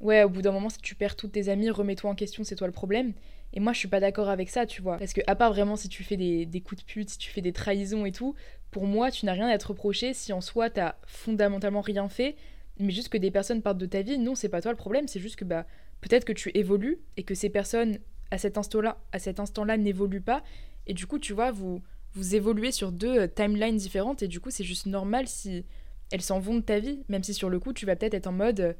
Ouais, 0.00 0.22
au 0.22 0.28
bout 0.28 0.42
d'un 0.42 0.52
moment, 0.52 0.68
si 0.68 0.78
tu 0.78 0.94
perds 0.94 1.16
tous 1.16 1.28
tes 1.28 1.48
amis, 1.48 1.70
remets-toi 1.70 2.10
en 2.10 2.14
question, 2.14 2.44
c'est 2.44 2.56
toi 2.56 2.66
le 2.66 2.72
problème. 2.72 3.12
Et 3.52 3.60
moi, 3.60 3.72
je 3.72 3.78
suis 3.78 3.88
pas 3.88 4.00
d'accord 4.00 4.28
avec 4.28 4.50
ça, 4.50 4.66
tu 4.66 4.82
vois. 4.82 4.98
Parce 4.98 5.12
que, 5.12 5.20
à 5.26 5.34
part 5.34 5.52
vraiment 5.52 5.76
si 5.76 5.88
tu 5.88 6.02
fais 6.02 6.16
des, 6.16 6.44
des 6.44 6.60
coups 6.60 6.82
de 6.82 6.86
pute, 6.86 7.10
si 7.10 7.18
tu 7.18 7.30
fais 7.30 7.40
des 7.40 7.52
trahisons 7.52 8.04
et 8.04 8.12
tout, 8.12 8.34
pour 8.70 8.86
moi, 8.86 9.10
tu 9.10 9.24
n'as 9.24 9.32
rien 9.32 9.46
à 9.46 9.54
être 9.54 9.70
reproché 9.70 10.12
si 10.12 10.32
en 10.32 10.40
soi, 10.40 10.68
t'as 10.68 10.96
fondamentalement 11.06 11.80
rien 11.80 12.08
fait, 12.08 12.34
mais 12.78 12.92
juste 12.92 13.08
que 13.08 13.18
des 13.18 13.30
personnes 13.30 13.62
partent 13.62 13.78
de 13.78 13.86
ta 13.86 14.02
vie. 14.02 14.18
Non, 14.18 14.34
c'est 14.34 14.48
pas 14.48 14.60
toi 14.60 14.72
le 14.72 14.76
problème, 14.76 15.08
c'est 15.08 15.20
juste 15.20 15.36
que 15.36 15.44
bah, 15.44 15.66
peut-être 16.00 16.24
que 16.24 16.32
tu 16.32 16.50
évolues 16.54 16.98
et 17.16 17.22
que 17.22 17.34
ces 17.34 17.50
personnes, 17.50 17.98
à 18.30 18.38
cet 18.38 18.58
instant-là, 18.58 18.98
à 19.12 19.18
cet 19.18 19.40
instant-là, 19.40 19.76
n'évoluent 19.76 20.20
pas. 20.20 20.42
Et 20.86 20.94
du 20.94 21.06
coup, 21.06 21.18
tu 21.18 21.32
vois, 21.32 21.50
vous 21.50 21.80
vous 22.14 22.34
évoluez 22.34 22.72
sur 22.72 22.92
deux 22.92 23.20
euh, 23.20 23.26
timelines 23.26 23.76
différentes 23.76 24.22
et 24.22 24.28
du 24.28 24.40
coup 24.40 24.50
c'est 24.50 24.64
juste 24.64 24.86
normal 24.86 25.26
si 25.26 25.64
elles 26.12 26.22
s'en 26.22 26.38
vont 26.38 26.54
de 26.54 26.60
ta 26.60 26.78
vie, 26.78 27.02
même 27.08 27.24
si 27.24 27.34
sur 27.34 27.50
le 27.50 27.58
coup 27.58 27.72
tu 27.72 27.86
vas 27.86 27.96
peut-être 27.96 28.14
être 28.14 28.28
en 28.28 28.32
mode 28.32 28.60
euh, 28.60 28.72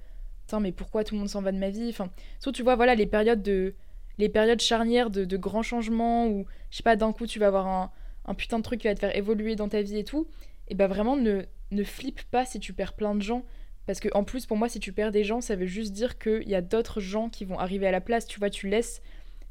Tiens, 0.47 0.61
mais 0.61 0.73
pourquoi 0.73 1.05
tout 1.05 1.15
le 1.15 1.21
monde 1.21 1.29
s'en 1.31 1.41
va 1.41 1.53
de 1.53 1.59
ma 1.59 1.71
vie? 1.71 1.89
Enfin, 1.89 2.11
surtout 2.39 2.59
tu 2.59 2.63
vois, 2.63 2.77
voilà, 2.77 2.95
les 2.95 3.07
périodes 3.07 3.43
de 3.43 3.75
les 4.19 4.29
périodes 4.29 4.61
charnières 4.61 5.11
de, 5.11 5.37
grands 5.37 5.63
changements 5.63 6.29
où, 6.29 6.45
je 6.71 6.77
sais 6.77 6.83
pas, 6.83 6.97
d'un 6.97 7.13
coup 7.13 7.27
tu 7.27 7.39
vas 7.39 7.47
avoir 7.49 7.67
un, 7.67 7.91
un, 8.27 8.35
putain 8.35 8.59
de 8.59 8.63
truc 8.63 8.81
qui 8.81 8.87
va 8.87 8.95
te 8.95 9.01
faire 9.01 9.17
évoluer 9.17 9.57
dans 9.57 9.69
ta 9.69 9.83
vie 9.83 9.99
et 9.99 10.05
tout, 10.05 10.29
et 10.69 10.75
bah 10.75 10.87
vraiment 10.87 11.17
ne, 11.17 11.43
ne 11.73 11.83
flippe 11.83 12.23
pas 12.31 12.45
si 12.45 12.61
tu 12.61 12.75
perds 12.75 12.93
plein 12.93 13.15
de 13.15 13.23
gens. 13.23 13.45
Parce 13.87 14.01
que 14.01 14.09
en 14.15 14.25
plus, 14.25 14.47
pour 14.47 14.57
moi, 14.57 14.69
si 14.69 14.81
tu 14.81 14.93
perds 14.93 15.13
des 15.13 15.25
gens, 15.25 15.41
ça 15.41 15.57
veut 15.57 15.67
juste 15.67 15.93
dire 15.93 16.19
qu'il 16.19 16.49
y 16.49 16.55
a 16.55 16.63
d'autres 16.63 17.01
gens 17.01 17.29
qui 17.29 17.45
vont 17.45 17.59
arriver 17.59 17.87
à 17.87 17.91
la 17.91 18.01
place. 18.01 18.27
Tu 18.27 18.39
vois, 18.39 18.51
tu 18.51 18.69
laisses, 18.69 19.03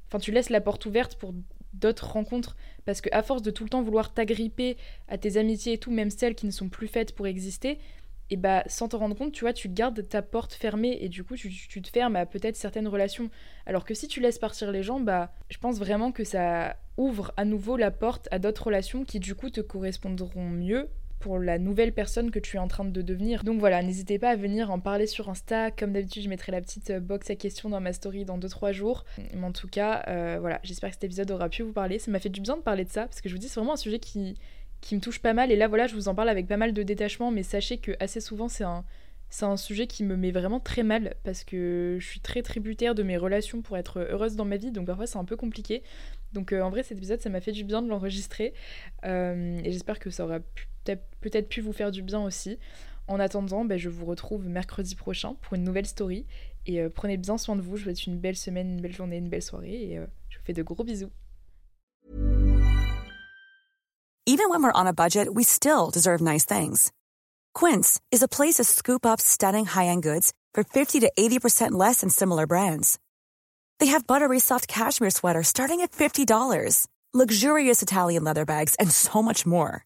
enfin, 0.08 0.20
tu 0.20 0.32
laisses 0.32 0.50
la 0.50 0.62
porte 0.62 0.86
ouverte 0.86 1.16
pour 1.16 1.34
d'autres 1.74 2.12
rencontres. 2.12 2.56
Parce 2.86 3.02
que 3.02 3.10
à 3.12 3.24
force 3.24 3.42
de 3.42 3.52
tout 3.52 3.64
le 3.64 3.70
temps 3.70 3.82
vouloir 3.82 4.14
t'agripper 4.14 4.78
à 5.08 5.18
tes 5.18 5.38
amitiés 5.38 5.74
et 5.74 5.78
tout, 5.78 5.92
même 5.92 6.10
celles 6.10 6.36
qui 6.36 6.46
ne 6.46 6.52
sont 6.52 6.70
plus 6.70 6.88
faites 6.88 7.16
pour 7.16 7.28
exister, 7.28 7.80
et 8.30 8.38
bah 8.38 8.64
sans 8.68 8.88
te 8.88 8.96
rendre 8.96 9.16
compte, 9.16 9.34
tu 9.34 9.42
vois, 9.42 9.54
tu 9.54 9.70
gardes 9.70 10.08
ta 10.08 10.22
porte 10.22 10.54
fermée 10.54 10.98
et 11.02 11.10
du 11.10 11.24
coup 11.24 11.36
tu, 11.36 11.52
tu 11.52 11.82
te 11.82 11.90
fermes 11.90 12.16
à 12.16 12.26
peut-être 12.26 12.56
certaines 12.56 12.88
relations. 12.88 13.30
Alors 13.66 13.86
que 13.86 13.94
si 13.94 14.08
tu 14.08 14.22
laisses 14.22 14.40
partir 14.40 14.72
les 14.72 14.82
gens, 14.82 15.00
bah 15.00 15.34
je 15.50 15.58
pense 15.58 15.78
vraiment 15.78 16.12
que 16.12 16.24
ça 16.24 16.78
ouvre 16.98 17.34
à 17.38 17.46
nouveau 17.46 17.78
la 17.78 17.92
porte 17.92 18.28
à 18.32 18.40
d'autres 18.40 18.68
relations 18.68 19.04
qui 19.04 19.20
du 19.20 19.36
coup 19.36 19.50
te 19.50 19.62
correspondront 19.62 20.50
mieux 20.50 20.90
pour 21.24 21.40
la 21.40 21.58
nouvelle 21.58 21.94
personne 21.94 22.32
que 22.32 22.40
tu 22.40 22.58
es 22.58 22.60
en 22.60 22.68
train 22.68 22.84
de 22.84 23.02
devenir. 23.02 23.46
Donc 23.46 23.58
voilà, 23.58 23.82
n'hésitez 23.82 24.20
pas 24.20 24.32
à 24.32 24.36
venir 24.36 24.72
en 24.72 24.82
parler 24.82 25.08
sur 25.08 25.30
Insta. 25.30 25.72
Comme 25.72 25.94
d'habitude, 25.94 26.22
je 26.22 26.28
mettrai 26.28 26.52
la 26.52 26.60
petite 26.60 26.90
euh, 26.90 27.00
box 27.00 27.30
à 27.30 27.36
questions 27.38 27.70
dans 27.70 27.80
ma 27.80 27.94
story 27.94 28.26
dans 28.26 28.38
2-3 28.38 28.74
jours. 28.74 29.06
Mais 29.34 29.46
en 29.46 29.54
tout 29.54 29.70
cas, 29.70 30.04
euh, 30.10 30.38
voilà, 30.42 30.60
j'espère 30.64 30.90
que 30.90 30.96
cet 30.96 31.06
épisode 31.06 31.32
aura 31.32 31.48
pu 31.48 31.64
vous 31.64 31.72
parler. 31.72 31.98
Ça 31.98 32.12
m'a 32.12 32.20
fait 32.20 32.28
du 32.28 32.42
bien 32.42 32.58
de 32.58 32.62
parler 32.62 32.84
de 32.84 32.90
ça, 32.90 33.04
parce 33.04 33.22
que 33.22 33.30
je 33.30 33.36
vous 33.36 33.40
dis, 33.40 33.48
c'est 33.48 33.58
vraiment 33.58 33.76
un 33.76 33.78
sujet 33.78 34.00
qui, 34.00 34.38
qui 34.82 34.96
me 34.96 35.00
touche 35.00 35.20
pas 35.20 35.32
mal. 35.32 35.50
Et 35.50 35.56
là, 35.56 35.70
voilà, 35.70 35.88
je 35.88 35.96
vous 35.96 36.10
en 36.10 36.16
parle 36.16 36.28
avec 36.28 36.46
pas 36.46 36.58
mal 36.58 36.74
de 36.74 36.84
détachement, 36.84 37.32
mais 37.32 37.44
sachez 37.44 37.78
que 37.78 37.94
assez 38.02 38.20
souvent, 38.20 38.50
c'est 38.50 38.66
un 38.66 38.84
c'est 39.30 39.46
un 39.46 39.58
sujet 39.58 39.88
qui 39.88 40.04
me 40.04 40.16
met 40.16 40.30
vraiment 40.30 40.60
très 40.60 40.84
mal 40.84 41.16
parce 41.24 41.44
que 41.44 41.98
je 42.00 42.06
suis 42.06 42.20
très 42.20 42.44
tributaire 42.44 42.94
de 42.94 43.02
mes 43.02 43.18
relations 43.18 43.64
pour 43.64 43.78
être 43.78 44.02
heureuse 44.02 44.36
dans 44.36 44.46
ma 44.46 44.58
vie, 44.58 44.72
donc 44.72 44.86
parfois 44.86 45.08
c'est 45.08 45.18
un 45.18 45.26
peu 45.26 45.36
compliqué. 45.36 45.82
Donc 46.34 46.52
euh, 46.52 46.62
en 46.62 46.70
vrai 46.70 46.84
cet 46.84 47.00
épisode 47.00 47.20
ça 47.20 47.32
m'a 47.32 47.42
fait 47.42 47.52
du 47.52 47.64
bien 47.64 47.82
de 47.82 47.88
l'enregistrer 47.88 48.54
et 49.04 49.72
j'espère 49.72 49.98
que 49.98 50.12
ça 50.12 50.26
aura 50.26 50.40
peut-être 51.22 51.50
pu 51.50 51.62
vous 51.62 51.74
faire 51.74 51.92
du 51.92 52.02
bien 52.02 52.22
aussi. 52.22 52.58
En 53.08 53.20
attendant, 53.20 53.66
ben, 53.66 53.78
je 53.78 53.90
vous 53.90 54.06
retrouve 54.06 54.48
mercredi 54.48 54.96
prochain 54.96 55.36
pour 55.42 55.56
une 55.56 55.64
nouvelle 55.64 55.86
story 55.86 56.26
et 56.66 56.82
euh, 56.82 56.90
prenez 56.90 57.18
bien 57.18 57.38
soin 57.38 57.56
de 57.56 57.62
vous, 57.62 57.76
je 57.76 57.84
vous 57.84 57.90
souhaite 57.90 58.08
une 58.08 58.18
belle 58.18 58.38
semaine, 58.38 58.70
une 58.72 58.82
belle 58.82 58.94
journée, 58.94 59.18
une 59.18 59.30
belle 59.30 59.42
soirée 59.42 59.92
et 59.92 59.98
euh, 59.98 60.06
je 60.30 60.38
vous 60.38 60.44
fais 60.46 60.54
de 60.54 60.64
gros 60.64 60.84
bisous. 60.84 61.12
Even 64.26 64.50
when 64.50 64.64
we're 64.64 64.72
on 64.74 64.88
a 64.88 64.94
budget, 64.94 65.28
we 65.34 65.44
still 65.44 65.92
deserve 65.92 66.22
nice 66.22 66.46
things. 66.46 66.94
Quince 67.54 68.00
is 68.10 68.24
a 68.24 68.28
place 68.28 68.56
to 68.56 68.64
scoop 68.64 69.06
up 69.06 69.20
stunning 69.20 69.66
high-end 69.66 70.02
goods 70.02 70.32
for 70.54 70.64
50 70.64 71.02
to 71.02 71.12
80% 71.20 71.72
less 71.72 72.00
than 72.00 72.10
similar 72.10 72.48
brands. 72.48 72.98
They 73.80 73.88
have 73.88 74.08
buttery 74.08 74.40
soft 74.40 74.70
cashmere 74.70 75.10
sweaters 75.10 75.50
starting 75.50 75.82
at 75.82 75.92
$50, 75.92 76.88
luxurious 77.14 77.82
Italian 77.82 78.24
leather 78.24 78.46
bags, 78.46 78.76
and 78.80 78.90
so 78.90 79.22
much 79.22 79.46
more. 79.46 79.86